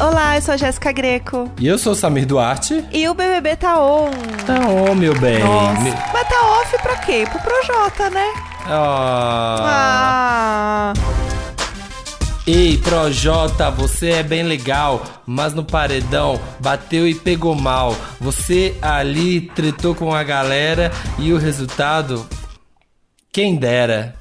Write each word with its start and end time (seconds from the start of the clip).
Olá, 0.00 0.36
eu 0.36 0.42
sou 0.42 0.54
a 0.54 0.56
Jéssica 0.56 0.92
Greco. 0.92 1.50
E 1.58 1.66
eu 1.66 1.78
sou 1.78 1.92
o 1.92 1.96
Samir 1.96 2.26
Duarte. 2.26 2.84
E 2.92 3.08
o 3.08 3.14
BBB 3.14 3.56
tá 3.56 3.78
on. 3.80 4.10
Tá 4.46 4.68
on, 4.68 4.94
meu 4.94 5.18
bem. 5.18 5.38
Nossa. 5.38 5.80
Me- 5.80 5.94
Mas 6.12 6.28
tá 6.28 6.60
off 6.60 6.82
pra 6.82 6.96
quê? 6.98 7.24
Pro 7.30 7.40
Projota, 7.40 8.10
né? 8.10 8.26
Ah. 8.66 9.62
Ah. 9.66 10.92
Ei, 12.46 12.76
Projota, 12.78 13.70
você 13.70 14.10
é 14.10 14.22
bem 14.22 14.42
legal, 14.42 15.02
mas 15.24 15.54
no 15.54 15.64
paredão 15.64 16.38
bateu 16.60 17.08
e 17.08 17.14
pegou 17.14 17.54
mal. 17.54 17.96
Você 18.20 18.76
ali 18.82 19.42
tretou 19.54 19.94
com 19.94 20.14
a 20.14 20.22
galera 20.22 20.90
e 21.18 21.32
o 21.32 21.38
resultado. 21.38 22.26
Quem 23.32 23.56
dera. 23.56 24.14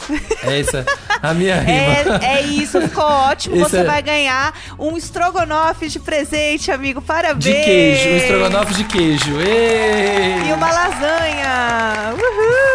É 0.44 0.60
essa 0.60 0.86
a 1.24 1.34
minha 1.34 1.56
rima. 1.62 2.20
É, 2.22 2.36
é 2.38 2.42
isso, 2.42 2.82
ficou 2.82 3.04
ótimo. 3.06 3.56
Esse 3.56 3.70
Você 3.70 3.78
é- 3.78 3.84
vai 3.86 4.02
ganhar 4.02 4.54
um 4.78 4.98
estrogonofe 4.98 5.88
de 5.88 5.98
presente, 6.00 6.70
amigo. 6.70 7.02
Parabéns. 7.02 7.44
De 7.46 7.54
queijo, 7.54 8.10
um 8.10 8.18
estrogonofe 8.18 8.74
de 8.74 8.84
queijo. 8.84 9.40
Ei! 9.40 10.50
E 10.50 10.52
uma 10.54 10.70
lasanha. 10.70 12.14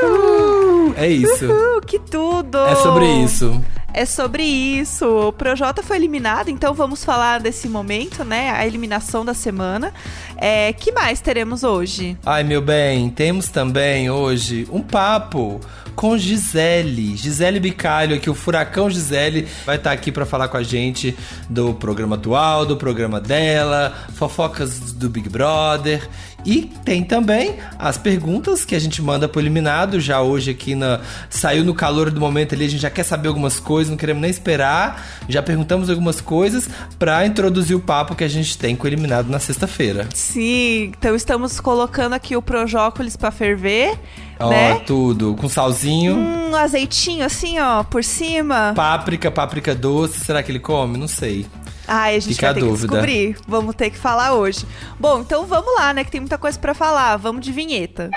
Uhul. 0.02 0.94
É 0.96 1.06
isso. 1.08 1.44
Uhul, 1.44 1.80
que 1.82 1.98
tudo. 1.98 2.58
É 2.66 2.74
sobre 2.76 3.06
isso. 3.22 3.62
É 3.92 4.04
sobre 4.06 4.42
isso. 4.44 5.06
O 5.28 5.32
Projota 5.32 5.82
foi 5.82 5.96
eliminado, 5.96 6.48
então 6.50 6.72
vamos 6.74 7.04
falar 7.04 7.40
desse 7.40 7.68
momento, 7.68 8.24
né? 8.24 8.50
A 8.50 8.66
eliminação 8.66 9.24
da 9.24 9.34
semana. 9.34 9.92
É, 10.36 10.72
que 10.72 10.92
mais 10.92 11.20
teremos 11.20 11.64
hoje? 11.64 12.16
Ai, 12.24 12.44
meu 12.44 12.60
bem, 12.62 13.10
temos 13.10 13.48
também 13.48 14.08
hoje 14.10 14.68
um 14.70 14.80
papo 14.82 15.60
com 15.98 16.16
Gisele. 16.16 17.16
Gisele 17.16 17.58
Bicalho, 17.58 18.14
aqui 18.14 18.30
o 18.30 18.34
Furacão 18.34 18.88
Gisele 18.88 19.48
vai 19.66 19.74
estar 19.74 19.90
aqui 19.90 20.12
para 20.12 20.24
falar 20.24 20.46
com 20.46 20.56
a 20.56 20.62
gente 20.62 21.18
do 21.50 21.74
programa 21.74 22.14
atual, 22.14 22.64
do 22.64 22.76
programa 22.76 23.20
dela, 23.20 23.92
fofocas 24.14 24.92
do 24.92 25.08
Big 25.08 25.28
Brother. 25.28 26.08
E 26.46 26.62
tem 26.84 27.02
também 27.02 27.56
as 27.78 27.98
perguntas 27.98 28.64
que 28.64 28.74
a 28.74 28.78
gente 28.78 29.02
manda 29.02 29.28
pro 29.28 29.40
eliminado. 29.40 30.00
Já 30.00 30.20
hoje 30.22 30.52
aqui 30.52 30.74
na. 30.74 31.00
Saiu 31.28 31.64
no 31.64 31.74
calor 31.74 32.10
do 32.10 32.20
momento 32.20 32.54
ali, 32.54 32.64
a 32.64 32.68
gente 32.68 32.80
já 32.80 32.88
quer 32.90 33.02
saber 33.02 33.28
algumas 33.28 33.58
coisas, 33.60 33.90
não 33.90 33.96
queremos 33.98 34.22
nem 34.22 34.30
esperar. 34.30 35.04
Já 35.28 35.42
perguntamos 35.42 35.90
algumas 35.90 36.20
coisas 36.20 36.68
para 36.98 37.26
introduzir 37.26 37.76
o 37.76 37.80
papo 37.80 38.14
que 38.14 38.24
a 38.24 38.28
gente 38.28 38.56
tem 38.56 38.74
com 38.76 38.84
o 38.84 38.88
eliminado 38.88 39.28
na 39.28 39.38
sexta-feira. 39.38 40.08
Sim, 40.14 40.92
então 40.98 41.14
estamos 41.14 41.60
colocando 41.60 42.12
aqui 42.14 42.36
o 42.36 42.40
Projócolis 42.40 43.16
pra 43.16 43.30
ferver, 43.30 43.98
Ó, 44.38 44.48
né? 44.48 44.76
tudo. 44.86 45.34
Com 45.34 45.48
salzinho, 45.48 46.16
Um 46.16 46.54
azeitinho 46.54 47.24
assim, 47.26 47.58
ó, 47.58 47.82
por 47.82 48.02
cima. 48.04 48.72
páprica, 48.74 49.30
páprica 49.30 49.74
doce. 49.74 50.20
Será 50.20 50.42
que 50.42 50.50
ele 50.52 50.60
come? 50.60 50.96
Não 50.96 51.08
sei. 51.08 51.46
Ai, 51.88 52.16
a 52.16 52.20
gente 52.20 52.34
Fica 52.34 52.48
vai 52.48 52.50
a 52.50 52.54
ter 52.54 52.60
dúvida. 52.60 52.76
que 52.76 52.86
descobrir. 52.86 53.36
Vamos 53.48 53.74
ter 53.74 53.88
que 53.90 53.96
falar 53.98 54.34
hoje. 54.34 54.66
Bom, 55.00 55.20
então 55.20 55.46
vamos 55.46 55.74
lá, 55.74 55.94
né? 55.94 56.04
Que 56.04 56.10
tem 56.10 56.20
muita 56.20 56.36
coisa 56.36 56.58
pra 56.58 56.74
falar. 56.74 57.16
Vamos 57.16 57.40
de 57.44 57.50
vinheta. 57.50 58.10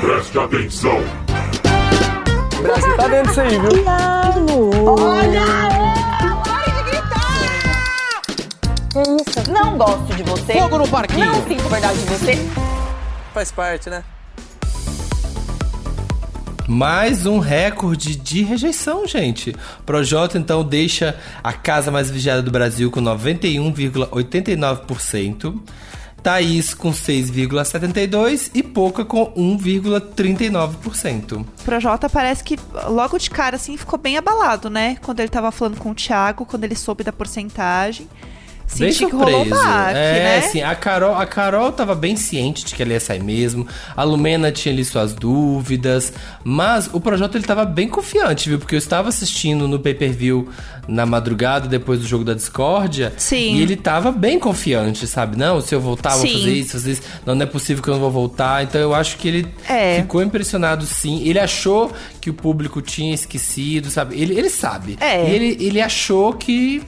Preste 0.00 0.38
atenção. 0.38 0.98
O 2.58 2.62
Brasil 2.62 2.96
tá 2.96 3.08
dentro 3.08 3.28
disso 3.28 3.40
aí, 3.40 3.58
viu? 3.58 3.84
Que 8.92 9.00
isso? 9.00 9.50
Não 9.50 9.76
gosto 9.78 10.14
de 10.14 10.22
você. 10.22 10.52
Fogo 10.54 10.78
no 10.78 10.88
parquinho. 10.88 11.26
Não 11.26 11.46
sinto 11.46 11.68
verdade 11.68 11.98
de 11.98 12.04
você. 12.06 12.38
Faz 13.32 13.50
parte, 13.50 13.88
né? 13.90 14.04
Mais 16.72 17.26
um 17.26 17.38
recorde 17.38 18.16
de 18.16 18.42
rejeição, 18.42 19.06
gente. 19.06 19.54
Projota 19.84 20.38
então 20.38 20.64
deixa 20.64 21.14
a 21.44 21.52
casa 21.52 21.90
mais 21.90 22.10
vigiada 22.10 22.40
do 22.40 22.50
Brasil 22.50 22.90
com 22.90 23.02
91,89%. 23.02 25.60
Thaís 26.22 26.72
com 26.72 26.90
6,72% 26.90 28.52
e 28.54 28.62
Pouca 28.62 29.04
com 29.04 29.30
1,39%. 29.34 31.42
O 31.42 31.44
Projota 31.62 32.08
parece 32.08 32.42
que 32.42 32.58
logo 32.88 33.18
de 33.18 33.28
cara, 33.28 33.56
assim, 33.56 33.76
ficou 33.76 33.98
bem 33.98 34.16
abalado, 34.16 34.70
né? 34.70 34.96
Quando 35.02 35.20
ele 35.20 35.28
tava 35.28 35.52
falando 35.52 35.76
com 35.76 35.90
o 35.90 35.94
Thiago, 35.94 36.46
quando 36.46 36.64
ele 36.64 36.74
soube 36.74 37.04
da 37.04 37.12
porcentagem. 37.12 38.08
Bem 38.78 38.90
Senti 38.92 39.06
um 39.06 39.10
surpreso. 39.18 39.50
baque, 39.50 39.98
é, 39.98 40.12
né? 40.22 40.38
assim, 40.38 40.62
a 40.62 40.74
Carol, 40.74 41.14
a 41.14 41.26
Carol 41.26 41.70
tava 41.72 41.94
bem 41.94 42.16
ciente 42.16 42.64
de 42.64 42.74
que 42.74 42.82
ela 42.82 42.92
ia 42.92 43.00
sair 43.00 43.22
mesmo. 43.22 43.66
A 43.96 44.02
Lumena 44.02 44.50
tinha 44.50 44.72
ali 44.72 44.84
suas 44.84 45.12
dúvidas. 45.12 46.12
Mas 46.44 46.88
o 46.92 47.00
Projota 47.00 47.36
ele 47.36 47.44
tava 47.46 47.64
bem 47.64 47.88
confiante, 47.88 48.48
viu? 48.48 48.58
Porque 48.58 48.74
eu 48.74 48.78
estava 48.78 49.08
assistindo 49.08 49.68
no 49.68 49.78
pay-per-view 49.78 50.48
na 50.88 51.04
madrugada, 51.06 51.68
depois 51.68 52.00
do 52.00 52.06
jogo 52.06 52.24
da 52.24 52.34
discórdia. 52.34 53.12
Sim. 53.16 53.56
E 53.56 53.62
ele 53.62 53.76
tava 53.76 54.10
bem 54.10 54.38
confiante, 54.38 55.06
sabe? 55.06 55.36
Não, 55.36 55.60
se 55.60 55.74
eu 55.74 55.80
voltar, 55.80 56.12
eu 56.14 56.18
vou 56.18 56.26
fazer 56.28 56.52
isso, 56.52 56.72
fazer 56.72 56.92
isso. 56.92 57.02
Não, 57.26 57.34
não 57.34 57.42
é 57.42 57.46
possível 57.46 57.82
que 57.82 57.88
eu 57.90 57.94
não 57.94 58.00
vou 58.00 58.10
voltar. 58.10 58.62
Então 58.64 58.80
eu 58.80 58.94
acho 58.94 59.16
que 59.18 59.28
ele 59.28 59.48
É. 59.68 60.00
ficou 60.00 60.22
impressionado 60.22 60.84
sim. 60.86 61.22
Ele 61.26 61.38
achou 61.38 61.92
que 62.20 62.30
o 62.30 62.34
público 62.34 62.80
tinha 62.80 63.14
esquecido, 63.14 63.90
sabe? 63.90 64.20
Ele, 64.20 64.36
ele 64.36 64.48
sabe. 64.50 64.96
É. 65.00 65.28
E 65.28 65.34
ele, 65.34 65.56
ele 65.64 65.80
achou 65.80 66.32
que. 66.32 66.82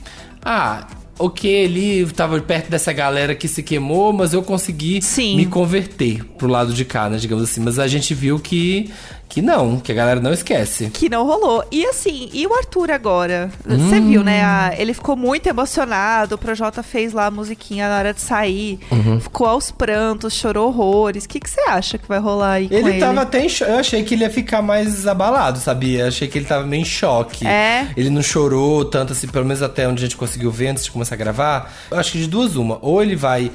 Ah. 0.44 0.86
Ok, 1.18 1.48
ele 1.48 2.04
tava 2.06 2.40
perto 2.40 2.68
dessa 2.68 2.92
galera 2.92 3.34
que 3.34 3.46
se 3.46 3.62
queimou, 3.62 4.12
mas 4.12 4.32
eu 4.32 4.42
consegui 4.42 5.00
Sim. 5.00 5.36
me 5.36 5.46
converter 5.46 6.24
pro 6.36 6.48
lado 6.48 6.72
de 6.72 6.84
cá, 6.84 7.08
né, 7.08 7.18
digamos 7.18 7.44
assim. 7.44 7.60
Mas 7.60 7.78
a 7.78 7.86
gente 7.86 8.12
viu 8.14 8.38
que, 8.40 8.90
que 9.28 9.42
não, 9.42 9.80
que 9.80 9.90
a 9.90 9.94
galera 9.94 10.20
não 10.20 10.32
esquece. 10.32 10.90
Que 10.90 11.08
não 11.08 11.26
rolou. 11.26 11.64
E 11.72 11.84
assim, 11.86 12.30
e 12.32 12.46
o 12.46 12.54
Arthur 12.54 12.90
agora? 12.92 13.50
Você 13.66 13.96
Hum. 13.96 14.08
viu, 14.08 14.22
né? 14.22 14.44
a- 14.44 14.72
ele 14.78 14.94
ficou 14.94 15.16
muito 15.16 15.48
emocionado. 15.48 16.36
O 16.36 16.38
Projota 16.38 16.82
fez 16.84 17.12
lá 17.12 17.26
a 17.26 17.30
musiquinha 17.32 17.88
na 17.88 17.98
hora 17.98 18.14
de 18.14 18.20
sair. 18.20 18.78
Uhum. 18.92 19.18
Ficou 19.20 19.46
aos 19.48 19.70
prantos, 19.72 20.34
chorou 20.34 20.68
horrores. 20.68 21.24
O 21.24 21.28
que, 21.28 21.40
você 21.44 21.60
acha 21.62 21.98
que 21.98 22.06
vai 22.06 22.18
rolar 22.20 22.52
aí 22.52 22.68
com 22.68 22.74
Ele 22.74 22.90
ele? 22.90 23.00
tava 23.00 23.22
até 23.22 23.44
em 23.44 23.48
choque. 23.48 23.70
Eu 23.72 23.78
achei 23.78 24.04
que 24.04 24.14
ele 24.14 24.22
ia 24.22 24.30
ficar 24.30 24.62
mais 24.62 25.04
abalado, 25.06 25.58
sabia? 25.58 26.02
Eu 26.02 26.08
achei 26.08 26.28
que 26.28 26.38
ele 26.38 26.46
tava 26.46 26.64
meio 26.64 26.82
em 26.82 26.84
choque. 26.84 27.44
É? 27.46 27.88
Ele 27.96 28.10
não 28.10 28.22
chorou 28.22 28.84
tanto 28.84 29.12
assim, 29.12 29.26
pelo 29.26 29.44
menos 29.44 29.62
até 29.62 29.88
onde 29.88 30.04
a 30.04 30.06
gente 30.06 30.16
conseguiu 30.16 30.50
ver 30.52 30.68
antes 30.68 30.84
de 30.84 30.90
começar 30.92 31.16
a 31.16 31.18
gravar. 31.18 31.72
Eu 31.90 31.98
acho 31.98 32.12
que 32.12 32.18
de 32.18 32.26
duas 32.28 32.54
uma. 32.54 32.78
Ou 32.80 33.02
ele 33.02 33.16
vai 33.16 33.50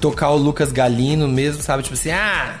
tocar 0.00 0.30
o 0.30 0.36
Lucas 0.36 0.70
Galino 0.70 1.26
mesmo, 1.26 1.62
sabe? 1.62 1.82
Tipo 1.82 1.94
assim, 1.94 2.10
ah. 2.10 2.60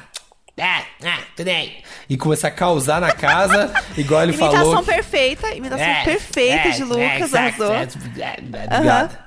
Ah, 0.58 0.82
ah, 1.04 1.18
tudo 1.36 1.44
bem. 1.46 1.74
E 2.08 2.16
começar 2.16 2.48
a 2.48 2.50
causar 2.52 3.00
na 3.00 3.12
casa, 3.12 3.72
igual 3.98 4.22
ele 4.22 4.32
Imitação 4.32 4.58
falou. 4.58 4.82
perfeita, 4.84 5.54
imitação 5.54 5.84
É, 5.84 6.04
perfeita 6.04 6.68
é, 6.68 6.70
de 6.70 6.82
é, 6.82 6.84
Lucas, 6.84 7.22
exato, 7.22 7.62
arrasou. 7.64 7.72
é, 7.74 7.82
é, 8.20 8.36
é, 8.52 8.74
Obrigado. 8.76 9.18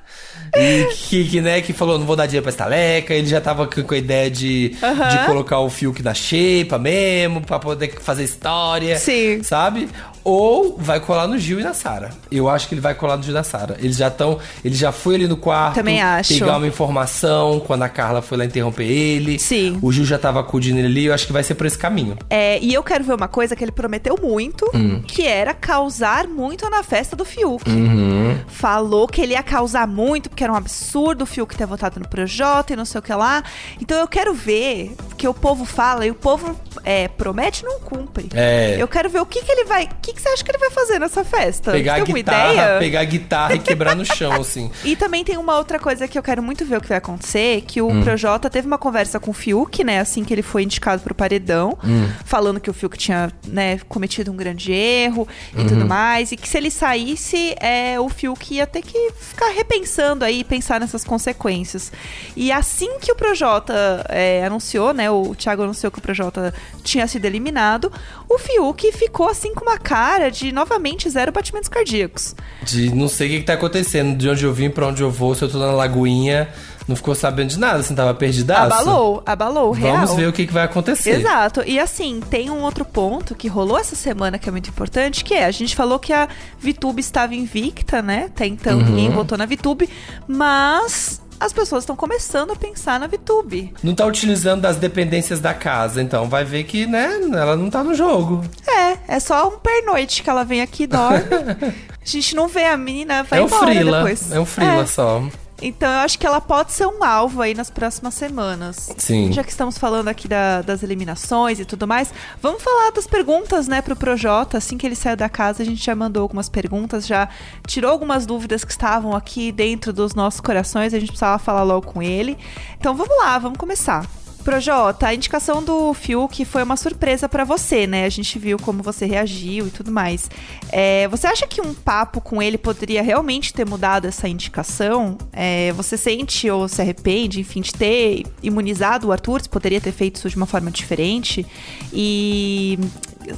E 0.56 0.86
que, 0.96 1.26
que, 1.26 1.42
né, 1.42 1.62
que 1.62 1.74
falou, 1.74 2.00
não 2.00 2.06
vou 2.08 2.16
dar 2.16 2.26
dinheiro 2.26 2.42
pra 2.44 2.50
estaleca, 2.50 3.14
ele 3.14 3.28
já 3.28 3.40
tava 3.40 3.68
com 3.68 3.94
a 3.94 3.98
ideia 3.98 4.32
de, 4.32 4.76
Aham. 4.82 5.08
de 5.10 5.26
colocar 5.26 5.60
o 5.60 5.70
Fiuk 5.70 6.02
na 6.02 6.14
xepa 6.16 6.80
mesmo, 6.80 7.42
pra 7.42 7.60
poder 7.60 7.94
fazer 8.02 8.24
história. 8.24 8.98
Sim. 8.98 9.44
Sabe? 9.44 9.88
Ou 10.30 10.76
vai 10.78 11.00
colar 11.00 11.28
no 11.28 11.38
Gil 11.38 11.60
e 11.60 11.64
na 11.64 11.74
Sara. 11.74 12.12
Eu 12.32 12.48
acho 12.50 12.68
que 12.68 12.74
ele 12.76 12.82
vai 12.82 12.94
colar 12.94 13.18
no 13.18 13.24
Gil 13.24 13.32
e 13.32 13.36
na 13.36 13.44
Sara. 13.44 13.78
Eles 13.80 13.98
já 13.98 14.08
estão. 14.10 14.38
Ele 14.64 14.76
já 14.76 14.92
foi 14.92 15.16
ali 15.16 15.28
no 15.28 15.38
quarto. 15.38 15.76
Também 15.76 16.02
acho. 16.02 16.34
Pegar 16.34 16.58
uma 16.58 16.68
informação 16.68 17.60
quando 17.62 17.84
a 17.84 17.90
Carla 17.90 18.22
foi 18.22 18.38
lá 18.38 18.46
interromper 18.46 18.84
ele. 18.84 19.40
Sim. 19.40 19.80
O 19.82 19.92
Gil 19.92 20.06
já 20.06 20.18
tava 20.18 20.40
acudindo 20.40 20.78
ele 20.80 20.88
ali. 20.88 21.06
Eu 21.06 21.14
acho 21.14 21.26
que 21.28 21.34
vai 21.34 21.44
ser 21.44 21.56
por 21.56 21.66
esse 21.66 21.78
caminho. 21.78 22.18
É, 22.30 22.60
e 22.60 22.74
eu 22.74 22.84
quero 22.84 23.04
ver 23.04 23.14
uma 23.14 23.28
coisa 23.28 23.56
que 23.56 23.64
ele 23.64 23.72
prometeu 23.72 24.16
muito, 24.22 24.70
Hum. 24.74 25.02
que 25.08 25.26
era 25.26 25.54
causar 25.54 26.28
muito 26.28 26.70
na 26.70 26.84
festa 26.84 27.16
do 27.16 27.26
Fiuk. 27.26 27.70
Uhum. 27.70 28.38
Falou 28.48 29.08
que 29.08 29.22
ele 29.22 29.34
ia 29.34 29.44
causar 29.44 29.88
muito, 29.88 30.30
porque 30.30 30.44
era 30.44 30.54
um 30.54 30.56
absurdo 30.56 31.24
o 31.24 31.26
Fiuk 31.26 31.56
ter 31.56 31.66
votado 31.66 32.00
no 32.00 32.08
Projota 32.08 32.74
e 32.74 32.76
não 32.76 32.86
sei 32.86 33.00
o 33.00 33.02
que 33.02 33.14
lá. 33.14 33.44
Então 33.82 33.98
eu 33.98 34.08
quero 34.08 34.34
ver, 34.34 34.94
porque 35.08 35.28
o 35.28 35.34
povo 35.34 35.66
fala 35.66 36.06
e 36.06 36.12
o 36.12 36.16
povo 36.16 36.56
é, 36.84 37.08
promete 37.08 37.64
e 37.64 37.66
não 37.66 37.80
cumpre. 37.80 38.28
É. 38.34 38.76
Eu 38.80 38.88
quero 38.88 39.10
ver 39.10 39.22
o 39.22 39.26
que, 39.26 39.42
que 39.44 39.52
ele 39.52 39.66
vai. 39.66 39.88
Que, 40.02 40.19
que 40.20 40.24
você 40.24 40.30
acha 40.30 40.44
que 40.44 40.52
ele 40.52 40.58
vai 40.58 40.70
fazer 40.72 41.00
nessa 41.00 41.24
festa? 41.24 41.72
Pegar 41.72 41.96
a 41.96 42.00
guitarra, 42.02 42.80
pegar 42.80 43.00
a 43.00 43.04
guitarra 43.06 43.56
e 43.56 43.60
quebrar 43.60 43.96
no 43.96 44.06
chão, 44.06 44.34
assim. 44.42 44.70
E 44.84 44.96
também 44.96 45.24
tem 45.24 45.38
uma 45.38 45.58
outra 45.58 45.80
coisa 45.80 46.08
que 46.08 46.18
eu 46.18 46.24
quero 46.24 46.44
muito 46.44 46.66
ver 46.66 46.78
o 46.78 46.82
que 46.82 46.88
vai 46.90 46.98
acontecer, 46.98 47.62
que 47.68 47.82
o 47.82 47.90
Hum. 47.90 48.04
Projota 48.04 48.50
teve 48.50 48.68
uma 48.68 48.78
conversa 48.78 49.20
com 49.20 49.32
o 49.32 49.34
Fiuk, 49.34 49.84
né, 49.84 50.00
assim 50.00 50.24
que 50.24 50.34
ele 50.34 50.42
foi 50.42 50.64
indicado 50.64 51.02
pro 51.02 51.16
paredão, 51.16 51.78
Hum. 51.84 52.10
falando 52.26 52.60
que 52.60 52.70
o 52.70 52.74
Fiuk 52.74 52.98
tinha, 52.98 53.32
né, 53.48 53.80
cometido 53.90 54.32
um 54.32 54.36
grande 54.36 54.72
erro 54.72 55.28
e 55.56 55.62
Uhum. 55.62 55.68
tudo 55.68 55.86
mais, 55.86 56.32
e 56.32 56.38
que 56.38 56.48
se 56.48 56.58
ele 56.58 56.70
saísse, 56.72 57.56
é, 57.60 58.00
o 58.00 58.10
Fiuk 58.10 58.54
ia 58.54 58.68
ter 58.68 58.82
que 58.82 59.12
ficar 59.20 59.50
repensando 59.50 60.26
aí, 60.26 60.44
pensar 60.44 60.80
nessas 60.80 61.04
consequências. 61.04 61.92
E 62.36 62.52
assim 62.52 63.00
que 63.00 63.12
o 63.12 63.16
Projota 63.16 64.06
é, 64.10 64.44
anunciou, 64.46 64.94
né, 64.94 65.10
o 65.10 65.34
Thiago 65.36 65.64
anunciou 65.64 65.92
que 65.92 66.00
o 66.00 66.02
Projota 66.02 66.54
tinha 66.84 67.08
sido 67.08 67.26
eliminado, 67.26 67.92
o 68.28 68.38
Fiuk 68.38 68.92
ficou 68.92 69.28
assim 69.30 69.54
com 69.54 69.62
uma 69.64 69.78
cara 69.78 69.99
cara 70.00 70.30
de 70.32 70.52
novamente 70.52 71.10
zero 71.10 71.32
batimentos 71.32 71.68
cardíacos. 71.70 72.34
De 72.64 72.94
não 72.96 73.08
sei 73.10 73.28
o 73.28 73.32
que, 73.32 73.38
que 73.40 73.46
tá 73.46 73.54
acontecendo, 73.54 74.18
de 74.18 74.30
onde 74.30 74.46
eu 74.46 74.54
vim, 74.54 74.70
pra 74.70 74.88
onde 74.88 75.02
eu 75.04 75.12
vou, 75.12 75.36
se 75.36 75.42
eu 75.44 75.50
tô 75.50 75.58
na 75.58 75.72
lagoinha. 75.72 76.48
Não 76.88 76.96
ficou 76.96 77.14
sabendo 77.14 77.50
de 77.50 77.60
nada, 77.60 77.80
assim, 77.80 77.94
tava 77.94 78.16
perdidaço. 78.16 78.74
Abalou, 78.74 79.22
abalou, 79.24 79.72
real. 79.72 79.98
Vamos 79.98 80.16
ver 80.16 80.28
o 80.28 80.34
que, 80.34 80.48
que 80.48 80.54
vai 80.54 80.64
acontecer. 80.64 81.12
Exato. 81.20 81.62
E 81.64 81.80
assim, 81.80 82.20
tem 82.32 82.50
um 82.50 82.62
outro 82.64 82.84
ponto 82.84 83.36
que 83.36 83.48
rolou 83.48 83.78
essa 83.78 83.96
semana 83.96 84.40
que 84.40 84.50
é 84.50 84.52
muito 84.52 84.70
importante, 84.72 85.24
que 85.24 85.36
é, 85.36 85.46
a 85.46 85.52
gente 85.52 85.76
falou 85.76 86.00
que 86.00 86.12
a 86.12 86.28
VTube 86.60 87.00
estava 87.00 87.36
invicta, 87.36 88.02
né? 88.02 88.24
Até 88.28 88.48
então 88.48 88.80
Uhum. 88.80 88.86
ninguém 88.86 89.10
votou 89.12 89.38
na 89.38 89.46
VTube, 89.46 89.88
mas 90.28 91.22
as 91.40 91.54
pessoas 91.54 91.84
estão 91.84 91.96
começando 91.96 92.52
a 92.52 92.56
pensar 92.56 93.00
na 93.00 93.08
VTube. 93.08 93.74
Não 93.84 93.96
tá 93.96 94.06
utilizando 94.06 94.62
das 94.62 94.78
dependências 94.78 95.40
da 95.40 95.54
casa, 95.54 96.02
então 96.02 96.28
vai 96.28 96.44
ver 96.44 96.64
que, 96.66 96.86
né, 96.86 97.20
ela 97.34 97.56
não 97.56 97.70
tá 97.70 97.84
no 97.84 97.94
jogo. 97.96 98.44
É, 98.68 99.16
é 99.16 99.20
só 99.20 99.48
um 99.48 99.58
pernoite 99.60 100.22
que 100.22 100.30
ela 100.30 100.44
vem 100.44 100.62
aqui 100.62 100.84
e 100.84 100.88
dorme. 100.88 101.24
a 102.02 102.06
gente 102.06 102.36
não 102.36 102.48
vê 102.48 102.66
a 102.66 102.76
menina, 102.78 103.24
vai 103.24 103.40
é 103.40 103.42
um 103.42 103.46
embora 103.46 103.66
frila, 103.72 103.98
depois. 104.00 104.32
é 104.32 104.40
um 104.40 104.46
frila 104.46 104.82
É. 104.82 104.86
só. 104.86 105.24
Então 105.62 105.92
eu 105.92 106.00
acho 106.00 106.18
que 106.18 106.26
ela 106.26 106.40
pode 106.42 106.72
ser 106.72 106.86
um 106.88 107.04
alvo 107.04 107.42
aí 107.42 107.54
nas 107.54 107.70
próximas 107.70 108.14
semanas. 108.14 108.90
Sim. 108.98 109.32
Já 109.32 109.44
que 109.44 109.52
estamos 109.52 109.78
falando 109.78 110.08
aqui 110.08 110.28
da- 110.28 110.62
das 110.62 110.84
eliminações 110.84 111.60
e 111.60 111.66
tudo 111.66 111.88
mais, 111.88 112.14
vamos 112.42 112.62
falar 112.64 112.92
das 112.92 113.06
perguntas, 113.08 113.68
né, 113.68 113.82
pro 113.82 113.96
Projota. 113.96 114.58
Assim 114.58 114.78
que 114.78 114.86
ele 114.88 114.96
saiu 114.96 115.18
da 115.18 115.30
casa, 115.30 115.62
a 115.64 115.66
gente 115.66 115.84
já 115.84 115.96
mandou 115.96 116.22
algumas 116.24 116.50
perguntas, 116.50 117.06
já 117.06 117.28
tirou 117.68 117.92
algumas 117.92 118.26
dúvidas 118.26 118.64
que 118.64 118.72
estavam 118.72 119.16
aqui 119.16 119.52
dentro 119.52 119.92
dos 119.92 120.14
nossos 120.16 120.40
corações, 120.40 120.94
a 120.94 121.00
gente 121.00 121.10
precisava 121.10 121.40
falar 121.40 121.64
logo 121.64 121.88
com 121.88 122.02
ele. 122.02 122.38
Então 122.80 122.96
vamos 122.96 123.18
lá, 123.18 123.38
vamos 123.38 123.58
começar. 123.58 124.06
Projota, 124.44 125.08
a 125.08 125.14
indicação 125.14 125.64
do 125.64 125.94
Fiuk 125.94 126.44
foi 126.46 126.64
uma 126.64 126.76
surpresa 126.78 127.28
pra 127.30 127.44
você, 127.44 127.86
né? 127.86 128.06
A 128.06 128.10
gente 128.10 128.40
viu 128.40 128.58
como 128.58 128.82
você 128.82 129.06
reagiu 129.06 129.68
e 129.68 129.70
tudo 129.70 129.92
mais. 129.92 130.30
É, 130.72 131.08
você 131.08 131.28
acha 131.28 131.46
que 131.46 131.62
um 131.62 131.74
papo 131.74 132.20
com 132.22 132.42
ele 132.42 132.58
poderia 132.58 133.02
realmente 133.02 133.54
ter 133.54 133.68
mudado 133.68 134.06
essa 134.08 134.28
indicação? 134.28 135.18
É, 135.32 135.72
você 135.74 135.98
sente 135.98 136.50
ou 136.50 136.68
se 136.68 136.82
arrepende, 136.82 137.40
enfim, 137.40 137.62
de 137.62 137.74
ter 137.74 138.26
imunizado 138.42 139.08
o 139.08 139.12
Arthur? 139.12 139.42
Você 139.42 139.50
poderia 139.50 139.82
ter 139.82 139.92
feito 139.92 140.16
isso 140.16 140.30
de 140.30 140.36
uma 140.36 140.46
forma 140.46 140.72
diferente? 140.72 141.46
E 141.94 142.80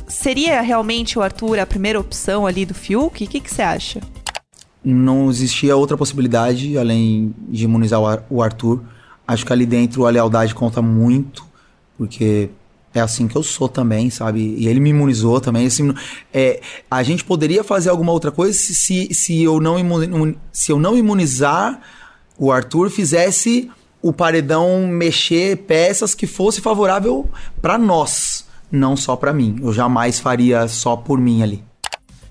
seria 0.08 0.62
realmente 0.62 1.18
o 1.18 1.22
Arthur 1.22 1.60
a 1.60 1.66
primeira 1.66 2.00
opção 2.00 2.46
ali 2.46 2.66
do 2.66 2.74
Fiuk? 2.74 3.24
O 3.24 3.28
que, 3.28 3.40
que 3.40 3.52
você 3.54 3.62
acha? 3.62 4.00
não 4.84 5.30
existia 5.30 5.76
outra 5.76 5.96
possibilidade 5.96 6.76
além 6.76 7.36
de 7.48 7.66
imunizar 7.66 8.00
o 8.00 8.08
Ar- 8.08 8.24
o 8.32 8.42
Arthur. 8.42 8.82
Acho 9.32 9.46
que 9.46 9.54
ali 9.54 9.66
dentro 9.66 10.06
a 10.06 10.10
lealdade 10.10 10.54
conta 10.54 10.82
muito, 10.82 11.46
porque 11.98 12.50
é 12.94 13.00
assim 13.00 13.28
que 13.28 13.36
eu 13.38 13.44
sou 13.44 13.70
também, 13.70 14.10
sabe? 14.10 14.56
E 14.58 14.68
ele 14.68 14.80
me 14.82 14.90
imunizou 14.90 15.40
também. 15.40 15.66
Assim, 15.66 15.94
é, 16.34 16.60
a 16.90 17.02
gente 17.04 17.24
poderia 17.24 17.64
fazer 17.64 17.90
alguma 17.90 18.12
outra 18.12 18.32
coisa 18.32 18.52
se, 18.58 18.76
se, 18.76 19.14
se, 19.14 19.42
eu 19.42 19.62
não 19.62 19.80
imu- 19.80 20.36
se 20.52 20.72
eu 20.72 20.80
não 20.80 20.98
imunizar 20.98 21.80
o 22.38 22.52
Arthur, 22.52 22.90
fizesse 22.90 23.70
o 24.02 24.12
paredão 24.12 24.88
mexer 24.88 25.58
peças 25.58 26.14
que 26.14 26.28
fosse 26.28 26.60
favorável 26.60 27.30
pra 27.62 27.78
nós, 27.78 28.46
não 28.72 28.98
só 28.98 29.16
pra 29.16 29.32
mim. 29.32 29.58
Eu 29.62 29.72
jamais 29.72 30.20
faria 30.20 30.68
só 30.68 30.96
por 30.98 31.20
mim 31.20 31.42
ali. 31.44 31.64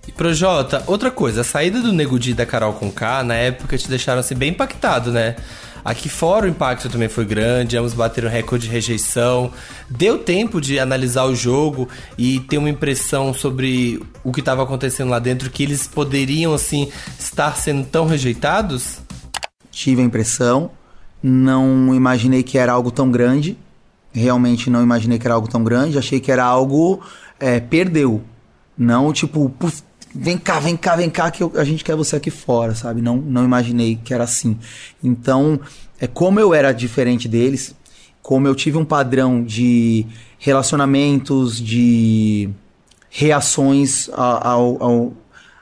E 0.07 0.13
Projota, 0.13 0.83
outra 0.87 1.11
coisa, 1.11 1.43
a 1.43 1.45
saída 1.45 1.81
do 1.81 1.93
Nego 1.93 2.19
da 2.35 2.45
Carol 2.45 2.73
com 2.73 2.91
K, 2.91 3.23
na 3.23 3.35
época 3.35 3.79
te 3.79 3.89
deixaram 3.89 4.19
assim 4.21 4.35
bem 4.35 4.51
impactado, 4.51 5.13
né? 5.13 5.37
Aqui 5.85 6.09
fora 6.09 6.47
o 6.47 6.49
impacto 6.49 6.89
também 6.89 7.09
foi 7.09 7.25
grande, 7.25 7.77
ambos 7.77 7.95
bateram 7.95 8.29
recorde 8.29 8.67
de 8.67 8.73
rejeição. 8.73 9.51
Deu 9.89 10.19
tempo 10.19 10.61
de 10.61 10.79
analisar 10.79 11.25
o 11.25 11.35
jogo 11.35 11.89
e 12.19 12.41
ter 12.41 12.59
uma 12.59 12.71
impressão 12.71 13.33
sobre 13.33 14.03
o 14.23 14.33
que 14.33 14.41
estava 14.41 14.63
acontecendo 14.63 15.11
lá 15.11 15.19
dentro, 15.19 15.51
que 15.51 15.63
eles 15.63 15.87
poderiam, 15.87 16.53
assim, 16.53 16.91
estar 17.19 17.57
sendo 17.57 17.87
tão 17.87 18.07
rejeitados? 18.07 18.99
tive 19.71 20.03
a 20.03 20.05
impressão, 20.05 20.71
não 21.23 21.95
imaginei 21.95 22.43
que 22.43 22.59
era 22.59 22.73
algo 22.73 22.91
tão 22.91 23.11
grande, 23.11 23.57
realmente 24.13 24.69
não 24.69 24.83
imaginei 24.83 25.19
que 25.19 25.27
era 25.27 25.35
algo 25.35 25.49
tão 25.49 25.63
grande, 25.63 25.99
achei 25.99 26.21
que 26.21 26.33
era 26.33 26.45
algo 26.45 27.01
é, 27.39 27.61
perdeu, 27.61 28.23
não 28.77 29.13
tipo 29.13 29.49
puf, 29.51 29.83
vem 30.15 30.37
cá, 30.39 30.59
vem 30.61 30.77
cá, 30.77 30.97
vem 30.97 31.11
cá 31.11 31.31
que 31.31 31.43
eu- 31.43 31.53
a 31.57 31.65
gente 31.65 31.85
quer 31.85 31.97
você 31.97 32.17
aqui 32.17 32.31
fora, 32.31 32.75
sabe? 32.75 33.01
Não, 33.01 33.17
não 33.17 33.45
imaginei 33.45 33.99
que 34.03 34.13
era 34.15 34.25
assim. 34.25 34.57
Então, 35.03 35.61
é 36.01 36.07
como 36.07 36.41
eu 36.41 36.53
era 36.55 36.73
diferente 36.73 37.29
deles, 37.29 37.75
como 38.23 38.47
eu 38.47 38.55
tive 38.55 38.77
um 38.77 38.85
padrão 38.85 39.43
de 39.43 40.07
relacionamentos, 40.39 41.61
de 41.61 42.51
reações 43.09 44.09
ao, 44.13 44.83
ao, 44.83 45.13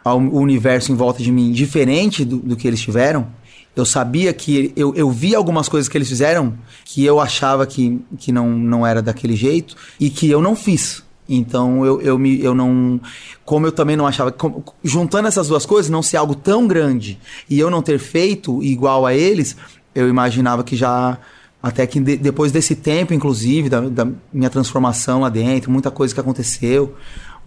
ao 0.05 0.19
universo 0.19 0.93
em 0.93 0.95
volta 0.95 1.23
de 1.23 1.33
mim 1.33 1.51
diferente 1.53 2.25
do, 2.25 2.37
do 2.39 2.57
que 2.57 2.69
eles 2.69 2.81
tiveram, 2.81 3.29
eu 3.75 3.85
sabia 3.87 4.33
que 4.33 4.73
eu, 4.77 4.95
eu 4.95 5.11
vi 5.11 5.35
algumas 5.35 5.69
coisas 5.69 5.89
que 5.89 5.97
eles 5.97 6.09
fizeram 6.09 6.59
que 6.85 7.05
eu 7.05 7.21
achava 7.21 7.65
que, 7.67 8.01
que 8.19 8.33
não, 8.33 8.51
não 8.51 8.87
era 8.87 9.01
daquele 9.01 9.37
jeito 9.37 9.77
e 10.01 10.11
que 10.11 10.29
eu 10.29 10.43
não 10.43 10.57
fiz. 10.57 11.03
Então 11.29 11.85
eu, 11.85 12.01
eu, 12.01 12.19
me, 12.19 12.43
eu 12.43 12.55
não. 12.55 13.01
Como 13.45 13.67
eu 13.67 13.73
também 13.73 13.97
não 13.97 14.07
achava. 14.07 14.35
juntando 14.83 15.29
essas 15.29 15.49
duas 15.49 15.67
coisas, 15.67 15.91
não 15.91 16.03
ser 16.03 16.17
algo 16.17 16.35
tão 16.35 16.67
grande 16.67 17.19
e 17.51 17.59
eu 17.59 17.71
não 17.71 17.83
ter 17.83 17.99
feito 17.99 18.63
igual 18.63 19.05
a 19.05 19.15
eles, 19.15 19.57
eu 19.95 20.09
imaginava 20.09 20.65
que 20.65 20.75
já. 20.75 21.19
Até 21.61 21.87
que 21.89 21.99
de- 22.01 22.17
depois 22.17 22.53
desse 22.53 22.77
tempo, 22.77 23.13
inclusive, 23.13 23.69
da, 23.69 23.81
da 23.81 24.07
minha 24.33 24.49
transformação 24.49 25.21
lá 25.21 25.29
dentro, 25.29 25.71
muita 25.73 25.91
coisa 25.91 26.15
que 26.15 26.21
aconteceu, 26.21 26.95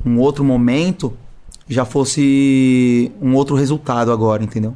um 0.05 0.19
outro 0.19 0.43
momento, 0.43 1.13
já 1.67 1.85
fosse 1.85 3.09
um 3.21 3.33
outro 3.35 3.55
resultado 3.55 4.11
agora, 4.11 4.43
entendeu? 4.43 4.75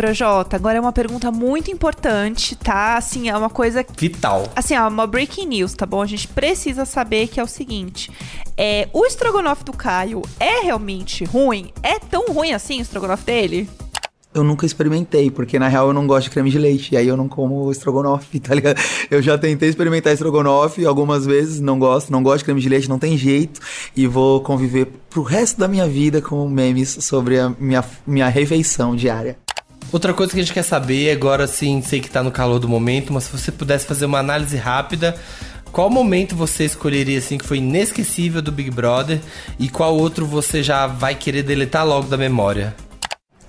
Projota, 0.00 0.56
agora 0.56 0.78
é 0.78 0.80
uma 0.80 0.94
pergunta 0.94 1.30
muito 1.30 1.70
importante, 1.70 2.56
tá? 2.56 2.96
Assim, 2.96 3.28
é 3.28 3.36
uma 3.36 3.50
coisa 3.50 3.84
Vital. 3.98 4.50
Assim, 4.56 4.74
ó, 4.74 4.88
uma 4.88 5.06
breaking 5.06 5.44
news, 5.44 5.74
tá 5.74 5.84
bom? 5.84 6.00
A 6.00 6.06
gente 6.06 6.26
precisa 6.26 6.86
saber 6.86 7.28
que 7.28 7.38
é 7.38 7.42
o 7.42 7.46
seguinte: 7.46 8.10
é, 8.56 8.88
o 8.94 9.04
estrogonofe 9.04 9.62
do 9.62 9.74
Caio 9.74 10.22
é 10.40 10.62
realmente 10.62 11.22
ruim? 11.24 11.70
É 11.82 11.98
tão 11.98 12.32
ruim 12.32 12.52
assim 12.52 12.78
o 12.78 12.80
estrogonofe 12.80 13.24
dele? 13.24 13.68
Eu 14.32 14.42
nunca 14.42 14.64
experimentei, 14.64 15.30
porque 15.30 15.58
na 15.58 15.68
real 15.68 15.88
eu 15.88 15.92
não 15.92 16.06
gosto 16.06 16.28
de 16.28 16.30
creme 16.30 16.48
de 16.48 16.58
leite, 16.58 16.94
e 16.94 16.96
aí 16.96 17.06
eu 17.06 17.16
não 17.16 17.28
como 17.28 17.70
estrogonofe, 17.70 18.40
tá 18.40 18.54
ligado? 18.54 18.80
Eu 19.10 19.20
já 19.20 19.36
tentei 19.36 19.68
experimentar 19.68 20.14
estrogonofe 20.14 20.86
algumas 20.86 21.26
vezes, 21.26 21.60
não 21.60 21.78
gosto, 21.78 22.10
não 22.10 22.22
gosto 22.22 22.38
de 22.38 22.44
creme 22.44 22.60
de 22.62 22.70
leite, 22.70 22.88
não 22.88 22.98
tem 22.98 23.18
jeito, 23.18 23.60
e 23.94 24.06
vou 24.06 24.40
conviver 24.40 24.86
pro 25.10 25.22
resto 25.22 25.60
da 25.60 25.68
minha 25.68 25.86
vida 25.86 26.22
com 26.22 26.48
memes 26.48 26.88
sobre 27.02 27.38
a 27.38 27.52
minha, 27.60 27.84
minha 28.06 28.28
refeição 28.28 28.96
diária. 28.96 29.36
Outra 29.92 30.14
coisa 30.14 30.32
que 30.32 30.38
a 30.38 30.42
gente 30.42 30.54
quer 30.54 30.62
saber, 30.62 31.10
agora 31.10 31.46
sim, 31.46 31.82
sei 31.82 32.00
que 32.00 32.08
tá 32.08 32.22
no 32.22 32.30
calor 32.30 32.58
do 32.58 32.68
momento, 32.68 33.12
mas 33.12 33.24
se 33.24 33.32
você 33.32 33.50
pudesse 33.50 33.86
fazer 33.86 34.04
uma 34.04 34.18
análise 34.18 34.56
rápida, 34.56 35.16
qual 35.72 35.90
momento 35.90 36.34
você 36.34 36.64
escolheria 36.64 37.18
assim 37.18 37.38
que 37.38 37.46
foi 37.46 37.58
inesquecível 37.58 38.40
do 38.42 38.52
Big 38.52 38.70
Brother 38.70 39.20
e 39.58 39.68
qual 39.68 39.96
outro 39.96 40.26
você 40.26 40.62
já 40.62 40.86
vai 40.86 41.14
querer 41.14 41.42
deletar 41.42 41.86
logo 41.86 42.08
da 42.08 42.16
memória? 42.16 42.74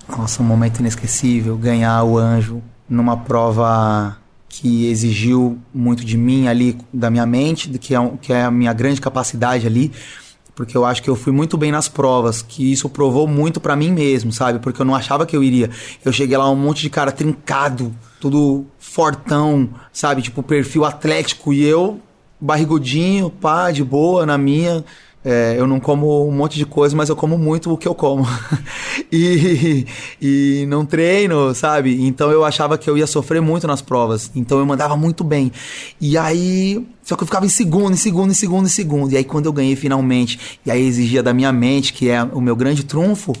Nossa, 0.08 0.42
um 0.42 0.46
momento 0.46 0.80
inesquecível, 0.80 1.56
ganhar 1.56 2.02
o 2.04 2.18
anjo 2.18 2.62
numa 2.88 3.16
prova 3.16 4.16
que 4.48 4.86
exigiu 4.86 5.58
muito 5.72 6.04
de 6.04 6.16
mim 6.16 6.46
ali, 6.46 6.76
da 6.92 7.10
minha 7.10 7.24
mente, 7.24 7.70
que 7.70 7.94
é, 7.94 8.10
que 8.20 8.32
é 8.32 8.42
a 8.42 8.50
minha 8.50 8.72
grande 8.72 9.00
capacidade 9.00 9.66
ali, 9.66 9.90
porque 10.54 10.76
eu 10.76 10.84
acho 10.84 11.02
que 11.02 11.08
eu 11.08 11.16
fui 11.16 11.32
muito 11.32 11.56
bem 11.56 11.72
nas 11.72 11.88
provas, 11.88 12.42
que 12.42 12.72
isso 12.72 12.88
provou 12.88 13.26
muito 13.26 13.60
pra 13.60 13.74
mim 13.74 13.90
mesmo, 13.90 14.32
sabe? 14.32 14.58
Porque 14.58 14.80
eu 14.80 14.86
não 14.86 14.94
achava 14.94 15.24
que 15.24 15.36
eu 15.36 15.42
iria. 15.42 15.70
Eu 16.04 16.12
cheguei 16.12 16.36
lá 16.36 16.48
um 16.50 16.56
monte 16.56 16.82
de 16.82 16.90
cara 16.90 17.10
trincado, 17.10 17.94
tudo 18.20 18.66
fortão, 18.78 19.68
sabe? 19.92 20.22
Tipo 20.22 20.42
perfil 20.42 20.84
atlético 20.84 21.52
e 21.52 21.64
eu 21.64 22.00
barrigudinho, 22.42 23.30
pá, 23.30 23.70
de 23.70 23.84
boa 23.84 24.26
na 24.26 24.36
minha. 24.36 24.84
É, 25.24 25.54
eu 25.56 25.68
não 25.68 25.78
como 25.78 26.26
um 26.26 26.32
monte 26.32 26.58
de 26.58 26.66
coisa, 26.66 26.96
mas 26.96 27.08
eu 27.08 27.14
como 27.14 27.38
muito 27.38 27.72
o 27.72 27.78
que 27.78 27.86
eu 27.86 27.94
como. 27.94 28.26
e, 29.10 29.86
e 30.20 30.66
não 30.66 30.84
treino, 30.84 31.54
sabe? 31.54 32.04
Então 32.04 32.30
eu 32.30 32.44
achava 32.44 32.76
que 32.76 32.90
eu 32.90 32.98
ia 32.98 33.06
sofrer 33.06 33.40
muito 33.40 33.66
nas 33.66 33.80
provas. 33.80 34.30
Então 34.34 34.58
eu 34.58 34.66
mandava 34.66 34.96
muito 34.96 35.22
bem. 35.22 35.52
E 36.00 36.18
aí. 36.18 36.84
Só 37.04 37.16
que 37.16 37.22
eu 37.22 37.26
ficava 37.26 37.46
em 37.46 37.48
segundo, 37.48 37.92
em 37.92 37.96
segundo, 37.96 38.30
em 38.30 38.34
segundo, 38.34 38.66
em 38.66 38.70
segundo. 38.70 39.12
E 39.12 39.16
aí 39.16 39.24
quando 39.24 39.46
eu 39.46 39.52
ganhei 39.52 39.76
finalmente, 39.76 40.58
e 40.64 40.70
aí 40.70 40.84
exigia 40.84 41.22
da 41.22 41.32
minha 41.32 41.52
mente, 41.52 41.92
que 41.92 42.08
é 42.08 42.22
o 42.22 42.40
meu 42.40 42.56
grande 42.56 42.84
trunfo, 42.84 43.32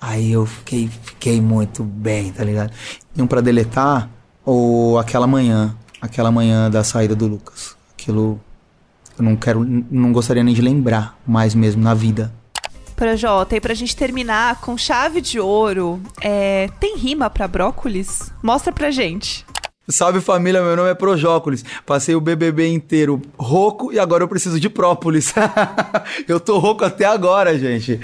aí 0.00 0.32
eu 0.32 0.46
fiquei, 0.46 0.88
fiquei 1.02 1.40
muito 1.40 1.82
bem, 1.82 2.30
tá 2.32 2.44
ligado? 2.44 2.72
E 3.14 3.20
um 3.20 3.26
pra 3.26 3.40
deletar, 3.40 4.10
ou 4.44 4.98
aquela 4.98 5.26
manhã. 5.26 5.74
Aquela 6.00 6.30
manhã 6.30 6.70
da 6.70 6.84
saída 6.84 7.14
do 7.14 7.26
Lucas. 7.26 7.74
Aquilo 7.98 8.40
eu 9.18 9.24
não 9.24 9.36
quero, 9.36 9.64
não 9.90 10.12
gostaria 10.12 10.44
nem 10.44 10.54
de 10.54 10.62
lembrar 10.62 11.18
mais 11.26 11.54
mesmo 11.54 11.82
na 11.82 11.94
vida. 11.94 12.32
Projota, 12.94 13.54
e 13.54 13.60
pra 13.60 13.74
gente 13.74 13.94
terminar 13.94 14.60
com 14.60 14.76
chave 14.76 15.20
de 15.20 15.38
ouro, 15.38 16.00
é, 16.22 16.70
tem 16.80 16.96
rima 16.96 17.28
pra 17.28 17.46
brócolis? 17.46 18.32
Mostra 18.42 18.72
pra 18.72 18.90
gente. 18.90 19.44
Salve 19.88 20.20
família, 20.20 20.62
meu 20.62 20.74
nome 20.74 20.90
é 20.90 20.94
Projócolis. 20.94 21.64
Passei 21.84 22.16
o 22.16 22.20
BBB 22.20 22.68
inteiro 22.68 23.22
rouco 23.38 23.92
e 23.92 24.00
agora 24.00 24.24
eu 24.24 24.28
preciso 24.28 24.58
de 24.58 24.68
própolis. 24.68 25.32
eu 26.26 26.40
tô 26.40 26.58
rouco 26.58 26.84
até 26.84 27.04
agora, 27.04 27.56
gente. 27.56 28.00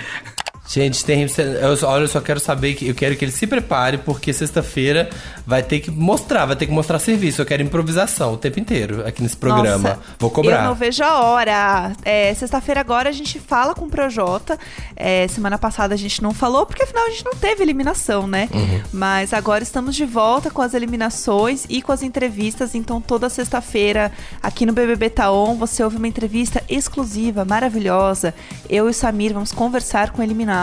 Gente, 0.69 1.05
tem, 1.05 1.23
eu, 1.23 1.89
olha, 1.89 2.05
eu 2.05 2.09
só 2.09 2.21
quero 2.21 2.39
saber 2.39 2.75
que 2.75 2.89
eu 2.89 2.95
quero 2.95 3.17
que 3.17 3.25
ele 3.25 3.33
se 3.33 3.47
prepare, 3.47 3.99
porque 3.99 4.33
sexta-feira 4.33 5.11
vai 5.45 5.63
ter 5.63 5.81
que 5.81 5.91
mostrar, 5.91 6.47
vai 6.47 6.57
ter 6.57 6.67
que 6.67 6.73
mostrar 6.73 6.99
serviço. 6.99 7.43
Eu 7.43 7.47
quero 7.47 7.63
improvisação 7.63 8.35
o 8.35 8.37
tempo 8.37 8.61
inteiro 8.61 9.07
aqui 9.07 9.23
nesse 9.23 9.37
programa. 9.37 9.91
Nossa, 9.91 10.01
Vou 10.19 10.31
cobrar. 10.31 10.63
Eu 10.63 10.69
não 10.69 10.75
vejo 10.75 11.03
a 11.03 11.21
hora. 11.21 11.93
É, 12.05 12.33
Sexta-feira 12.35 12.81
agora 12.81 13.11
a 13.11 13.13
gente 13.13 13.41
fala 13.41 13.75
com 13.75 13.87
o 13.87 13.89
Projota. 13.89 14.59
É, 14.95 15.27
semana 15.29 15.59
passada 15.59 15.95
a 15.95 15.99
gente 15.99 16.23
não 16.23 16.33
falou, 16.33 16.65
porque 16.65 16.85
afinal 16.85 17.07
a 17.07 17.11
gente 17.11 17.25
não 17.25 17.35
teve 17.35 17.63
eliminação, 17.63 18.27
né? 18.27 18.49
Uhum. 18.55 18.83
Mas 18.93 19.35
agora 19.35 19.63
estamos 19.63 19.97
de 19.97 20.07
volta 20.07 20.49
com 20.49 20.63
as 20.63 20.75
eliminações 20.75 21.67
e 21.69 21.83
com 21.83 21.93
as 21.93 22.03
entrevistas. 22.03 22.75
Então, 22.75 23.01
toda 23.01 23.29
sexta-feira, 23.29 24.13
aqui 24.41 24.65
no 24.65 24.73
BBB 24.73 25.11
Taon, 25.11 25.57
você 25.57 25.83
ouve 25.83 25.97
uma 25.97 26.09
entrevista 26.09 26.63
exclusiva, 26.69 27.45
maravilhosa. 27.45 28.33
Eu 28.71 28.87
e 28.87 28.91
o 28.91 28.95
Samir 28.95 29.35
vamos 29.35 29.53
conversar 29.53 30.11
com 30.11 30.21
o 30.21 30.25
eliminado. 30.25 30.62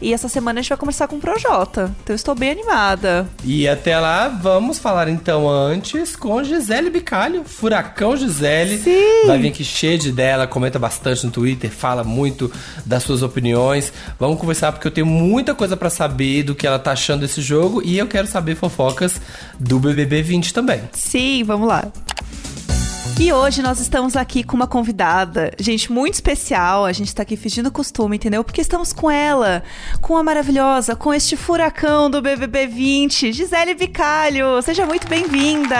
E 0.00 0.12
essa 0.12 0.28
semana 0.28 0.60
a 0.60 0.62
gente 0.62 0.68
vai 0.68 0.78
conversar 0.78 1.08
com 1.08 1.16
o 1.16 1.20
Projota. 1.20 1.94
Então, 2.02 2.12
eu 2.12 2.16
estou 2.16 2.34
bem 2.34 2.50
animada. 2.50 3.26
E 3.44 3.66
até 3.66 3.98
lá, 3.98 4.28
vamos 4.28 4.78
falar 4.78 5.08
então 5.08 5.48
antes 5.48 6.14
com 6.14 6.42
Gisele 6.42 6.90
Bicalho, 6.90 7.44
Furacão 7.44 8.16
Gisele. 8.16 8.78
Sim. 8.78 9.26
Vai 9.26 9.38
vir 9.38 9.48
aqui 9.48 9.64
cheia 9.64 9.98
de 9.98 10.12
dela, 10.12 10.46
comenta 10.46 10.78
bastante 10.78 11.24
no 11.24 11.32
Twitter, 11.32 11.70
fala 11.70 12.04
muito 12.04 12.52
das 12.84 13.02
suas 13.02 13.22
opiniões. 13.22 13.92
Vamos 14.18 14.38
conversar 14.38 14.72
porque 14.72 14.86
eu 14.86 14.92
tenho 14.92 15.06
muita 15.06 15.54
coisa 15.54 15.76
pra 15.76 15.90
saber 15.90 16.42
do 16.42 16.54
que 16.54 16.66
ela 16.66 16.78
tá 16.78 16.92
achando 16.92 17.20
desse 17.20 17.40
jogo 17.40 17.82
e 17.84 17.98
eu 17.98 18.06
quero 18.06 18.26
saber 18.26 18.54
fofocas 18.54 19.20
do 19.58 19.78
BBB 19.78 20.22
20 20.22 20.52
também. 20.52 20.82
Sim, 20.92 21.44
vamos 21.44 21.68
lá. 21.68 21.84
E 23.20 23.34
hoje 23.34 23.60
nós 23.60 23.78
estamos 23.80 24.16
aqui 24.16 24.42
com 24.42 24.56
uma 24.56 24.66
convidada, 24.66 25.52
gente, 25.58 25.92
muito 25.92 26.14
especial. 26.14 26.86
A 26.86 26.92
gente 26.92 27.14
tá 27.14 27.20
aqui 27.20 27.36
fingindo 27.36 27.70
costume, 27.70 28.16
entendeu? 28.16 28.42
Porque 28.42 28.62
estamos 28.62 28.94
com 28.94 29.10
ela, 29.10 29.62
com 30.00 30.16
a 30.16 30.22
maravilhosa, 30.22 30.96
com 30.96 31.12
este 31.12 31.36
furacão 31.36 32.08
do 32.08 32.22
BBB 32.22 32.66
20, 32.66 33.30
Gisele 33.30 33.74
Bicalho. 33.74 34.62
Seja 34.62 34.86
muito 34.86 35.06
bem-vinda. 35.06 35.76